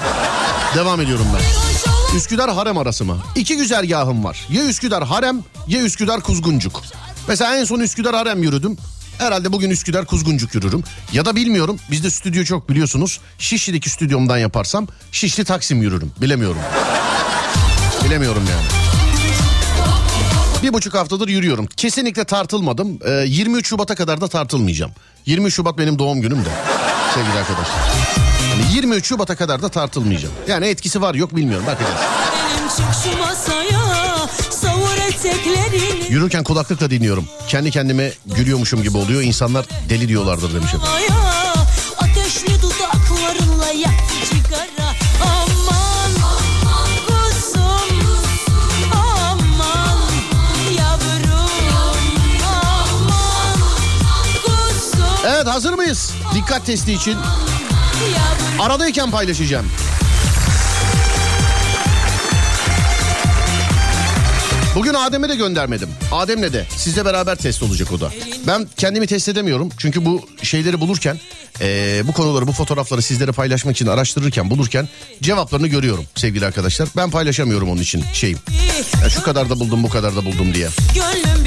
[0.76, 1.89] Devam ediyorum ben.
[2.16, 3.18] Üsküdar Harem arası mı?
[3.36, 4.48] İki güzergahım var.
[4.52, 6.82] Ya Üsküdar Harem ya Üsküdar Kuzguncuk.
[7.28, 8.78] Mesela en son Üsküdar Harem yürüdüm.
[9.18, 10.84] Herhalde bugün Üsküdar Kuzguncuk yürürüm.
[11.14, 11.78] Ya da bilmiyorum.
[11.92, 13.20] Bizde stüdyo çok biliyorsunuz.
[13.38, 16.12] Şişli'deki stüdyomdan yaparsam Şişli Taksim yürürüm.
[16.22, 16.62] Bilemiyorum.
[18.06, 18.66] Bilemiyorum yani.
[20.64, 21.66] Bir buçuk haftadır yürüyorum.
[21.78, 23.00] Kesinlikle tartılmadım.
[23.06, 24.92] Ee, 23 Şubat'a kadar da tartılmayacağım.
[25.26, 26.50] 23 Şubat benim doğum günüm de.
[27.14, 27.76] Sevgili arkadaşlar.
[28.52, 30.34] Yani 23 Şubat'a kadar da tartılmayacağım.
[30.48, 31.66] Yani etkisi var yok bilmiyorum.
[31.68, 32.00] Bakacağız.
[36.10, 37.26] Yürürken kulaklıkla dinliyorum.
[37.48, 39.22] Kendi kendime gülüyormuşum gibi oluyor.
[39.22, 40.88] İnsanlar deli diyorlardır demiş efendim.
[40.88, 41.29] havaya
[55.30, 56.12] Evet hazır mıyız?
[56.36, 57.18] Dikkat testi için.
[58.60, 59.66] Aradayken paylaşacağım.
[64.76, 65.90] Bugün Adem'e de göndermedim.
[66.12, 68.12] Adem'le de sizle beraber test olacak o da.
[68.48, 69.70] Ben kendimi test edemiyorum.
[69.78, 71.20] Çünkü bu şeyleri bulurken,
[71.62, 74.90] eee, bu konuları, bu fotoğrafları sizlere paylaşmak için araştırırken, bulurken
[75.22, 76.90] cevaplarını görüyorum sevgili arkadaşlar.
[76.98, 78.38] Ben paylaşamıyorum onun için şeyim.
[79.04, 80.70] Ya şu kadar da buldum, bu kadar da buldum diye.
[80.96, 81.39] Gönlüm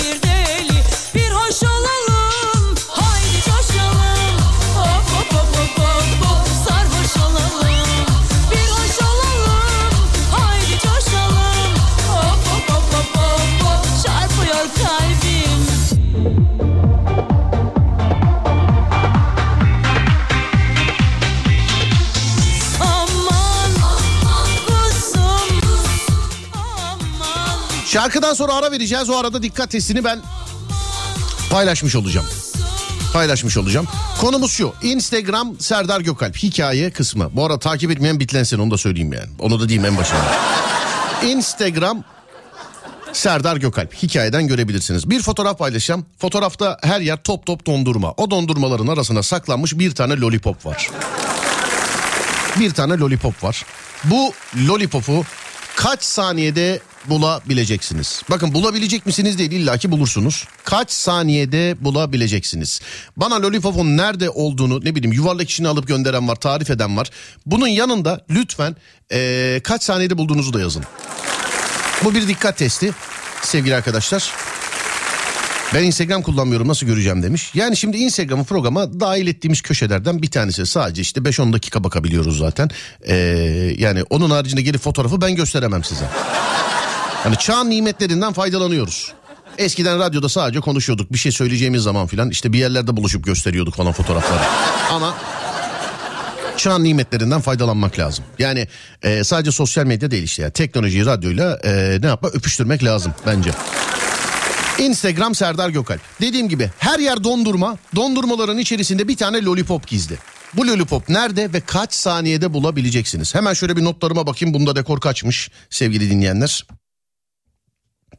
[27.92, 29.10] Şarkıdan sonra ara vereceğiz.
[29.10, 30.20] O arada dikkat testini ben
[31.50, 32.26] paylaşmış olacağım.
[33.12, 33.88] Paylaşmış olacağım.
[34.20, 34.74] Konumuz şu.
[34.82, 37.30] Instagram Serdar Gökalp hikaye kısmı.
[37.32, 39.28] Bu arada takip etmeyen bitlensin onu da söyleyeyim yani.
[39.38, 40.20] Onu da diyeyim en başında.
[41.26, 42.04] Instagram
[43.12, 45.10] Serdar Gökalp hikayeden görebilirsiniz.
[45.10, 46.06] Bir fotoğraf paylaşacağım.
[46.18, 48.14] Fotoğrafta her yer top top dondurma.
[48.16, 50.90] O dondurmaların arasına saklanmış bir tane lollipop var.
[52.60, 53.64] Bir tane lollipop var.
[54.04, 54.32] Bu
[54.68, 55.24] lollipopu
[55.76, 58.22] kaç saniyede bulabileceksiniz?
[58.30, 60.44] Bakın bulabilecek misiniz değil illaki bulursunuz.
[60.64, 62.80] Kaç saniyede bulabileceksiniz?
[63.16, 67.10] Bana lollipopun nerede olduğunu ne bileyim yuvarlak içine alıp gönderen var tarif eden var.
[67.46, 68.76] Bunun yanında lütfen
[69.10, 70.84] eee, kaç saniyede bulduğunuzu da yazın.
[72.04, 72.92] Bu bir dikkat testi
[73.42, 74.32] sevgili arkadaşlar.
[75.74, 77.50] Ben Instagram kullanmıyorum nasıl göreceğim demiş.
[77.54, 80.66] Yani şimdi Instagram'ı programa dahil ettiğimiz köşelerden bir tanesi.
[80.66, 82.70] Sadece işte 5-10 dakika bakabiliyoruz zaten.
[83.06, 83.14] Ee,
[83.78, 86.04] yani onun haricinde gelip fotoğrafı ben gösteremem size.
[87.24, 89.12] Yani çağın nimetlerinden faydalanıyoruz.
[89.58, 91.12] Eskiden radyoda sadece konuşuyorduk.
[91.12, 94.40] Bir şey söyleyeceğimiz zaman filan işte bir yerlerde buluşup gösteriyorduk falan fotoğrafları.
[94.90, 95.14] Ama
[96.56, 98.24] çağın nimetlerinden faydalanmak lazım.
[98.38, 98.68] Yani
[99.02, 100.42] e, sadece sosyal medya değil işte.
[100.42, 103.50] Yani teknolojiyi radyoyla e, ne yapma öpüştürmek lazım bence.
[104.78, 106.00] Instagram Serdar Gökalp.
[106.20, 107.78] Dediğim gibi her yer dondurma.
[107.96, 110.18] Dondurmaların içerisinde bir tane lollipop gizli.
[110.54, 113.34] Bu lollipop nerede ve kaç saniyede bulabileceksiniz?
[113.34, 114.54] Hemen şöyle bir notlarıma bakayım.
[114.54, 116.66] Bunda rekor kaçmış sevgili dinleyenler.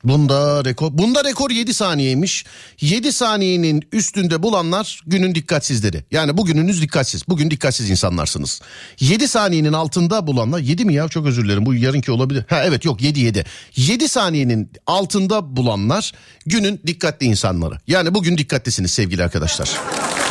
[0.04, 2.46] Bunda rekor bunda rekor 7 saniyeymiş.
[2.82, 6.04] 7 saniyenin üstünde bulanlar günün dikkatsizleri.
[6.12, 7.28] Yani bugününüz dikkatsiz.
[7.28, 8.62] Bugün dikkatsiz insanlarsınız.
[9.00, 11.66] 7 saniyenin altında bulanlar 7 mi ya çok özür dilerim.
[11.66, 12.46] Bu yarınki olabilir.
[12.50, 13.46] Ha evet yok 7 7.
[13.76, 16.12] 7 saniyenin altında bulanlar
[16.46, 17.78] günün dikkatli insanları.
[17.88, 19.70] Yani bugün dikkatlisiniz sevgili arkadaşlar.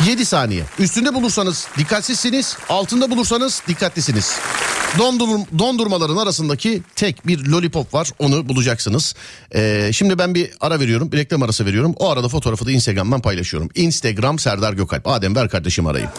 [0.07, 0.63] 7 saniye.
[0.79, 2.57] Üstünde bulursanız dikkatsizsiniz.
[2.69, 4.37] Altında bulursanız dikkatlisiniz.
[4.97, 8.09] Dondurum, dondurmaların arasındaki tek bir lollipop var.
[8.19, 9.15] Onu bulacaksınız.
[9.55, 9.62] Ee,
[9.93, 11.11] şimdi ben bir ara veriyorum.
[11.11, 11.93] Bir reklam arası veriyorum.
[11.97, 13.69] O arada fotoğrafı da Instagram'dan paylaşıyorum.
[13.75, 15.07] Instagram Serdar Gökalp.
[15.07, 16.11] Adem ver kardeşim arayayım.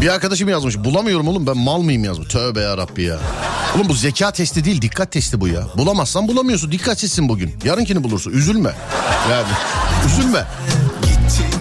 [0.00, 0.76] Bir arkadaşım yazmış.
[0.78, 2.28] Bulamıyorum oğlum ben mal mıyım yazmış.
[2.28, 3.18] Tövbe ya Rabbi ya.
[3.76, 5.66] Oğlum bu zeka testi değil dikkat testi bu ya.
[5.76, 6.72] Bulamazsan bulamıyorsun.
[6.72, 7.54] Dikkatsizsin bugün.
[7.64, 8.30] Yarınkini bulursun.
[8.32, 8.70] Üzülme.
[9.30, 9.46] Yani
[10.06, 10.44] üzülme.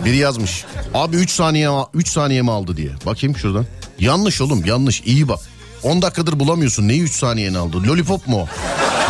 [0.05, 0.65] Biri yazmış.
[0.93, 2.89] Abi 3 saniye 3 saniye mi aldı diye.
[3.05, 3.65] Bakayım şuradan.
[3.99, 5.01] Yanlış oğlum yanlış.
[5.01, 5.39] İyi bak.
[5.83, 6.87] 10 dakikadır bulamıyorsun.
[6.87, 7.83] Neyi 3 saniyeni aldı?
[7.83, 8.47] Lollipop mu o?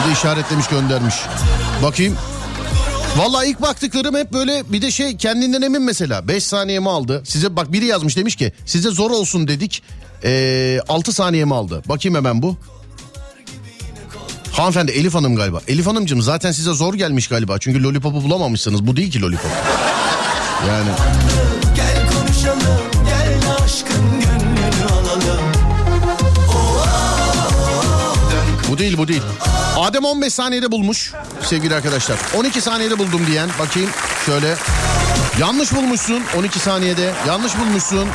[0.03, 1.15] Bir de işaretlemiş göndermiş.
[1.83, 2.17] Bakayım.
[3.17, 6.27] Vallahi ilk baktıklarım hep böyle bir de şey kendinden emin mesela.
[6.27, 7.21] 5 saniye mi aldı?
[7.25, 9.83] Size bak biri yazmış demiş ki size zor olsun dedik.
[10.23, 11.83] Ee, 6 saniye mi aldı?
[11.89, 12.57] Bakayım hemen bu.
[14.51, 15.61] Hanımefendi Elif Hanım galiba.
[15.67, 17.59] Elif Hanımcığım zaten size zor gelmiş galiba.
[17.59, 18.87] Çünkü lollipop'u bulamamışsınız.
[18.87, 19.51] Bu değil ki lollipop.
[20.67, 20.89] Yani
[21.75, 25.41] Gel konuşalım Gel aşkın gönlünü alalım
[28.69, 29.21] bu değil bu değil.
[29.77, 31.13] Adem 15 saniyede bulmuş
[31.43, 32.17] sevgili arkadaşlar.
[32.37, 33.89] 12 saniyede buldum diyen bakayım
[34.25, 34.55] şöyle.
[35.39, 37.13] Yanlış bulmuşsun 12 saniyede.
[37.27, 38.07] Yanlış bulmuşsun.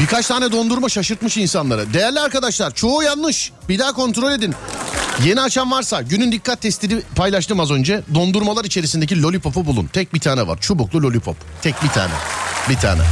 [0.00, 1.94] Birkaç tane dondurma şaşırtmış insanları.
[1.94, 3.52] Değerli arkadaşlar çoğu yanlış.
[3.68, 4.54] Bir daha kontrol edin.
[5.24, 8.02] Yeni açan varsa günün dikkat testini paylaştım az önce.
[8.14, 9.86] Dondurmalar içerisindeki lollipop'u bulun.
[9.86, 10.58] Tek bir tane var.
[10.60, 11.36] Çubuklu lollipop.
[11.62, 12.12] Tek bir tane.
[12.68, 13.02] Bir tane.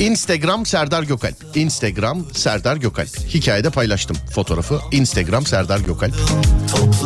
[0.00, 1.36] Instagram Serdar Gökalp.
[1.54, 3.08] Instagram Serdar Gökalp.
[3.34, 4.80] Hikayede paylaştım fotoğrafı.
[4.92, 6.14] Instagram Serdar Gökalp.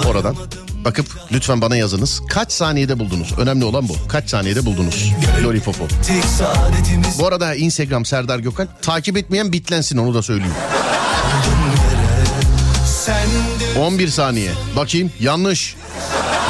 [0.06, 0.36] Oradan
[0.84, 2.22] bakıp lütfen bana yazınız.
[2.28, 3.38] Kaç saniyede buldunuz?
[3.38, 3.96] Önemli olan bu.
[4.08, 5.12] Kaç saniyede buldunuz?
[5.44, 5.88] Lollipop'u.
[7.18, 8.82] Bu arada Instagram Serdar Gökalp.
[8.82, 10.54] Takip etmeyen bitlensin onu da söyleyeyim.
[12.86, 14.50] sende 11 saniye.
[14.76, 15.76] Bakayım yanlış.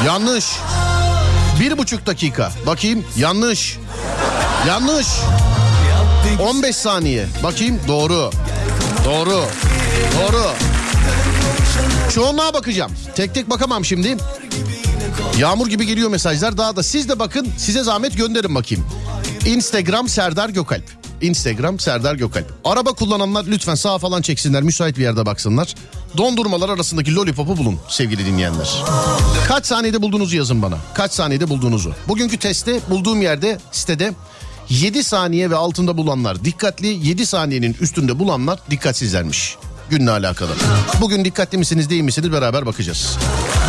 [0.05, 0.45] Yanlış.
[1.59, 2.51] Bir buçuk dakika.
[2.65, 3.77] Bakayım yanlış.
[4.67, 5.07] Yanlış.
[6.39, 7.25] 15 saniye.
[7.43, 8.31] Bakayım doğru.
[9.05, 9.45] Doğru.
[10.21, 10.43] Doğru.
[12.13, 12.91] Çoğunluğa bakacağım.
[13.15, 14.17] Tek tek bakamam şimdi.
[15.39, 16.57] Yağmur gibi geliyor mesajlar.
[16.57, 17.47] Daha da siz de bakın.
[17.57, 18.85] Size zahmet gönderin bakayım.
[19.45, 20.83] Instagram Serdar Gökalp.
[21.21, 22.53] Instagram Serdar Gökalp.
[22.63, 24.63] Araba kullananlar lütfen sağa falan çeksinler.
[24.63, 25.75] Müsait bir yerde baksınlar.
[26.17, 28.83] Dondurmalar arasındaki lollipop'u bulun sevgili dinleyenler.
[29.47, 30.77] Kaç saniyede bulduğunuzu yazın bana.
[30.93, 31.93] Kaç saniyede bulduğunuzu.
[32.07, 34.13] Bugünkü testte bulduğum yerde sitede
[34.69, 39.57] 7 saniye ve altında bulanlar dikkatli, 7 saniyenin üstünde bulanlar dikkatsizlermiş.
[39.89, 40.51] Günle alakalı.
[41.01, 43.17] Bugün dikkatli misiniz değil misiniz beraber bakacağız.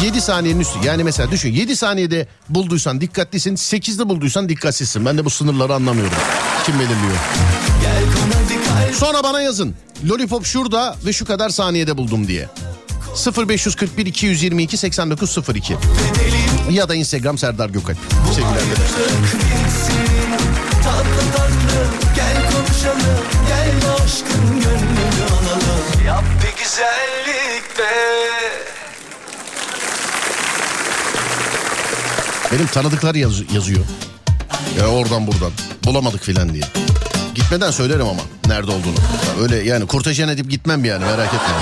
[0.04, 5.06] 7 saniyenin üstü yani mesela düşün 7 saniyede bulduysan dikkatlisin 8'de bulduysan dikkatsizsin.
[5.06, 6.16] Ben de bu sınırları anlamıyorum.
[6.66, 7.16] Kim belirliyor?
[8.94, 9.74] Sonra bana yazın.
[10.08, 12.48] Lollipop şurada ve şu kadar saniyede buldum diye.
[13.48, 15.76] 0541 222 8902
[16.70, 17.98] ya da Instagram Serdar Gökalp.
[18.34, 19.85] Sevgili.
[20.86, 23.18] Tatlı tatlı gel konuşalım
[23.48, 27.92] Gel aşkın gönlünü alalım Yap bir güzellik be
[32.52, 33.84] Benim tanıdıklar yaz- yazıyor.
[34.80, 35.52] Ya oradan buradan.
[35.84, 36.62] Bulamadık filan diye.
[37.34, 38.96] Gitmeden söylerim ama nerede olduğunu.
[39.42, 41.54] Öyle yani kurtajen edip gitmem yani merak etme.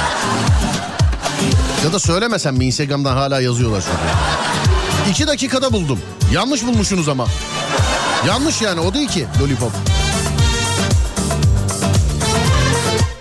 [1.84, 4.00] Ya da söylemesem mi Instagram'dan hala yazıyorlar şurada.
[5.10, 5.98] İki dakikada buldum.
[6.32, 7.26] Yanlış bulmuşsunuz ama.
[8.28, 9.72] Yanlış yani o değil ki Lollipop.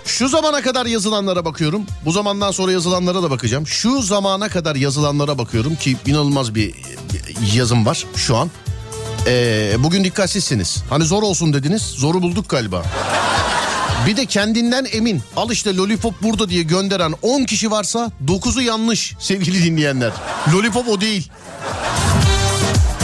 [0.06, 1.82] Şu zamana kadar yazılanlara bakıyorum.
[2.04, 3.66] Bu zamandan sonra yazılanlara da bakacağım.
[3.66, 6.74] Şu zamana kadar yazılanlara bakıyorum ki inanılmaz bir
[7.54, 8.50] yazım var şu an.
[9.26, 10.82] Ee, bugün dikkatsizsiniz.
[10.90, 11.82] Hani zor olsun dediniz.
[11.82, 12.82] Zoru bulduk galiba.
[14.06, 15.22] Bir de kendinden emin.
[15.36, 20.12] Al işte Lollipop burada diye gönderen 10 kişi varsa 9'u yanlış sevgili dinleyenler.
[20.52, 21.30] Lollipop o değil.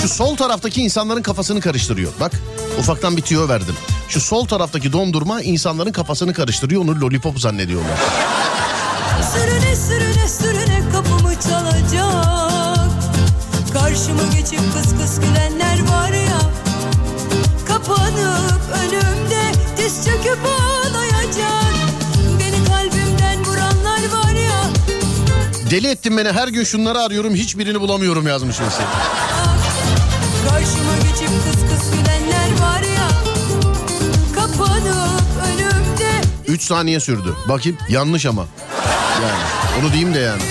[0.03, 2.13] Şu sol taraftaki insanların kafasını karıştırıyor.
[2.21, 2.33] Bak
[2.79, 3.75] ufaktan bir tüyo verdim.
[4.09, 6.83] Şu sol taraftaki dondurma insanların kafasını karıştırıyor.
[6.83, 7.99] Onu lollipop zannediyorlar.
[9.33, 12.91] Sürüne sürüne sürüne kapımı çalacak
[13.73, 16.41] Karşıma geçip kıs kıs gülenler var ya
[17.69, 19.43] Kapanıp önümde
[19.77, 21.75] diz çöküp ağlayacak
[22.41, 24.63] Beni kalbimden vuranlar var ya
[25.71, 28.89] Deli ettin beni her gün şunları arıyorum hiçbirini bulamıyorum yazmış mesela.
[30.61, 33.09] Karşıma geçip kıs kıs gülenler var ya
[34.35, 36.11] Kapanıp önümde
[36.47, 37.35] 3 saniye sürdü.
[37.49, 38.47] Bakayım yanlış ama.
[39.23, 39.43] Yani
[39.81, 40.43] onu diyeyim de yani.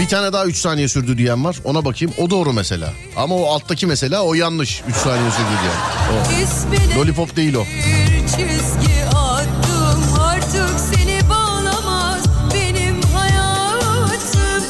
[0.00, 1.56] Bir tane daha 3 saniye sürdü diyen var.
[1.64, 2.14] Ona bakayım.
[2.18, 2.92] O doğru mesela.
[3.16, 4.82] Ama o alttaki mesela o yanlış.
[4.88, 6.96] 3 saniye sürdü diyen.
[6.96, 7.00] O.
[7.00, 7.64] Lollipop değil o.
[7.64, 12.20] Bir çizgi attım artık seni bağlamaz
[12.54, 14.64] benim hayatım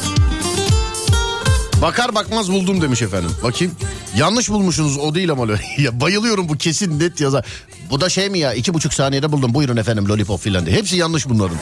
[1.81, 3.31] Bakar bakmaz buldum demiş efendim.
[3.43, 3.73] Bakayım.
[4.15, 5.45] Yanlış bulmuşsunuz o değil ama.
[5.77, 7.45] ya bayılıyorum bu kesin net yazar.
[7.89, 10.75] Bu da şey mi ya iki buçuk saniyede buldum buyurun efendim lollipop filan diye.
[10.75, 11.57] Hepsi yanlış bunların.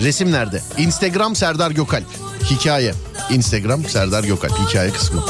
[0.00, 0.62] Resim nerede?
[0.78, 2.06] Instagram Serdar Gökalp.
[2.50, 2.94] Hikaye.
[3.30, 4.52] Instagram Serdar Gökalp.
[4.68, 5.24] Hikaye kısmı.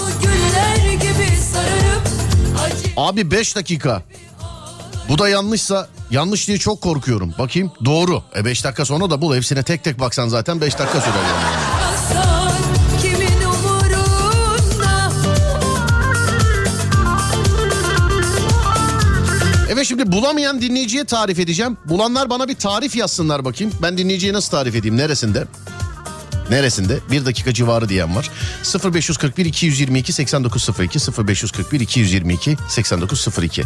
[2.96, 4.02] Abi 5 dakika.
[5.08, 7.34] Bu da yanlışsa yanlış diye çok korkuyorum.
[7.38, 8.22] Bakayım doğru.
[8.36, 9.36] E 5 dakika sonra da bul.
[9.36, 11.63] Hepsine tek tek baksan zaten 5 dakika sürer yani.
[19.74, 21.76] Evet şimdi bulamayan dinleyiciye tarif edeceğim.
[21.84, 23.72] Bulanlar bana bir tarif yazsınlar bakayım.
[23.82, 24.96] Ben dinleyiciye nasıl tarif edeyim?
[24.96, 25.44] Neresinde?
[26.50, 26.98] Neresinde?
[27.10, 28.30] Bir dakika civarı diyen var.
[28.94, 30.98] 0541 222 8902
[31.28, 33.62] 0541 222 8902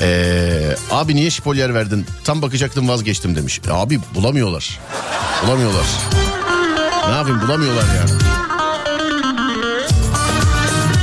[0.00, 2.06] ee, Abi niye şipolyer verdin?
[2.24, 3.60] Tam bakacaktım vazgeçtim demiş.
[3.68, 4.80] E, abi bulamıyorlar.
[5.46, 5.86] Bulamıyorlar.
[7.08, 8.10] Ne yapayım bulamıyorlar yani.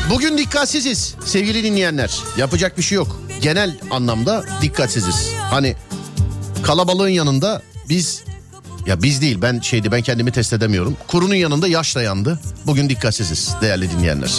[0.10, 2.20] Bugün dikkatsiziz sevgili dinleyenler.
[2.38, 3.25] Yapacak bir şey yok.
[3.42, 5.30] Genel anlamda dikkatsiziz.
[5.50, 5.76] Hani
[6.64, 8.24] kalabalığın yanında biz
[8.86, 10.98] ya biz değil ben şeydi ben kendimi test edemiyorum.
[11.08, 12.40] Kurunun yanında yaş da yandı.
[12.66, 14.34] Bugün dikkatsiziz değerli dinleyenler.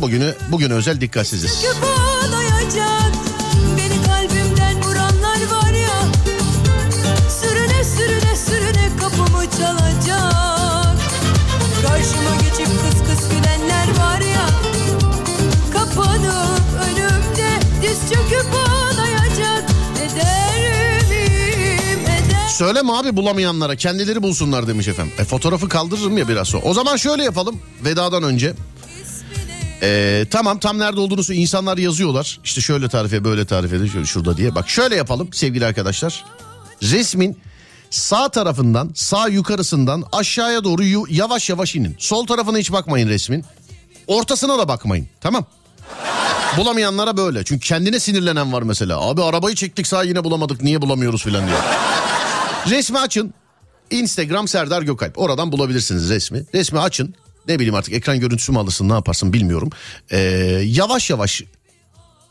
[0.00, 1.62] Bugünü bugün özel dikkatsiziz.
[1.62, 2.03] Çöküp
[22.54, 25.12] Söyleme abi bulamayanlara kendileri bulsunlar demiş efendim.
[25.18, 26.62] E fotoğrafı kaldırırım ya biraz sonra.
[26.64, 28.54] O zaman şöyle yapalım vedadan önce.
[29.82, 32.40] Ee, tamam tam nerede olduğunu söyle- insanlar yazıyorlar.
[32.44, 34.54] İşte şöyle tarife böyle tarife şöyle şurada diye.
[34.54, 36.24] Bak şöyle yapalım sevgili arkadaşlar.
[36.82, 37.38] Resmin
[37.90, 41.96] sağ tarafından sağ yukarısından aşağıya doğru yu- yavaş yavaş inin.
[41.98, 43.44] Sol tarafına hiç bakmayın resmin.
[44.06, 45.44] Ortasına da bakmayın tamam.
[46.56, 47.44] Bulamayanlara böyle.
[47.44, 49.00] Çünkü kendine sinirlenen var mesela.
[49.00, 51.58] Abi arabayı çektik sağ yine bulamadık niye bulamıyoruz filan diyor.
[52.70, 53.34] Resmi açın.
[53.90, 55.18] Instagram Serdar Gökalp.
[55.18, 56.44] Oradan bulabilirsiniz resmi.
[56.54, 57.14] Resmi açın.
[57.48, 59.70] Ne bileyim artık ekran görüntüsü mü alırsın ne yaparsın bilmiyorum.
[60.10, 60.18] Ee,
[60.64, 61.42] yavaş yavaş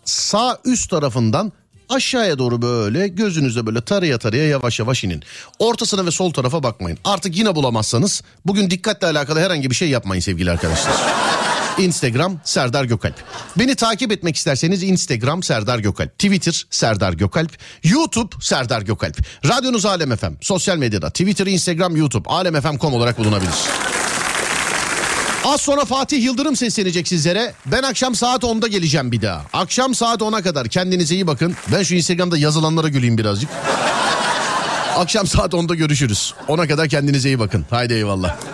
[0.06, 1.52] sağ üst tarafından
[1.90, 5.24] aşağıya doğru böyle gözünüzde böyle taraya taraya yavaş yavaş inin.
[5.60, 6.98] Ortasına ve sol tarafa bakmayın.
[7.04, 10.94] Artık yine bulamazsanız bugün dikkatle alakalı herhangi bir şey yapmayın sevgili arkadaşlar.
[11.78, 13.16] Instagram Serdar Gökalp.
[13.56, 16.20] Beni takip etmek isterseniz Instagram Serdar Gökalp.
[16.20, 17.58] Twitter Serdar Gökalp.
[17.84, 19.18] YouTube Serdar Gökalp.
[19.48, 20.34] Radyonuz Alem FM.
[20.42, 23.54] Sosyal medyada Twitter, Instagram, YouTube alemfm.com olarak bulunabilir.
[25.46, 27.54] Az sonra Fatih Yıldırım seslenecek sizlere.
[27.66, 29.46] Ben akşam saat 10'da geleceğim bir daha.
[29.54, 31.56] Akşam saat 10'a kadar kendinize iyi bakın.
[31.72, 33.50] Ben şu Instagram'da yazılanlara güleyim birazcık.
[34.96, 36.34] Akşam saat 10'da görüşürüz.
[36.48, 37.66] Ona kadar kendinize iyi bakın.
[37.70, 38.54] Haydi eyvallah.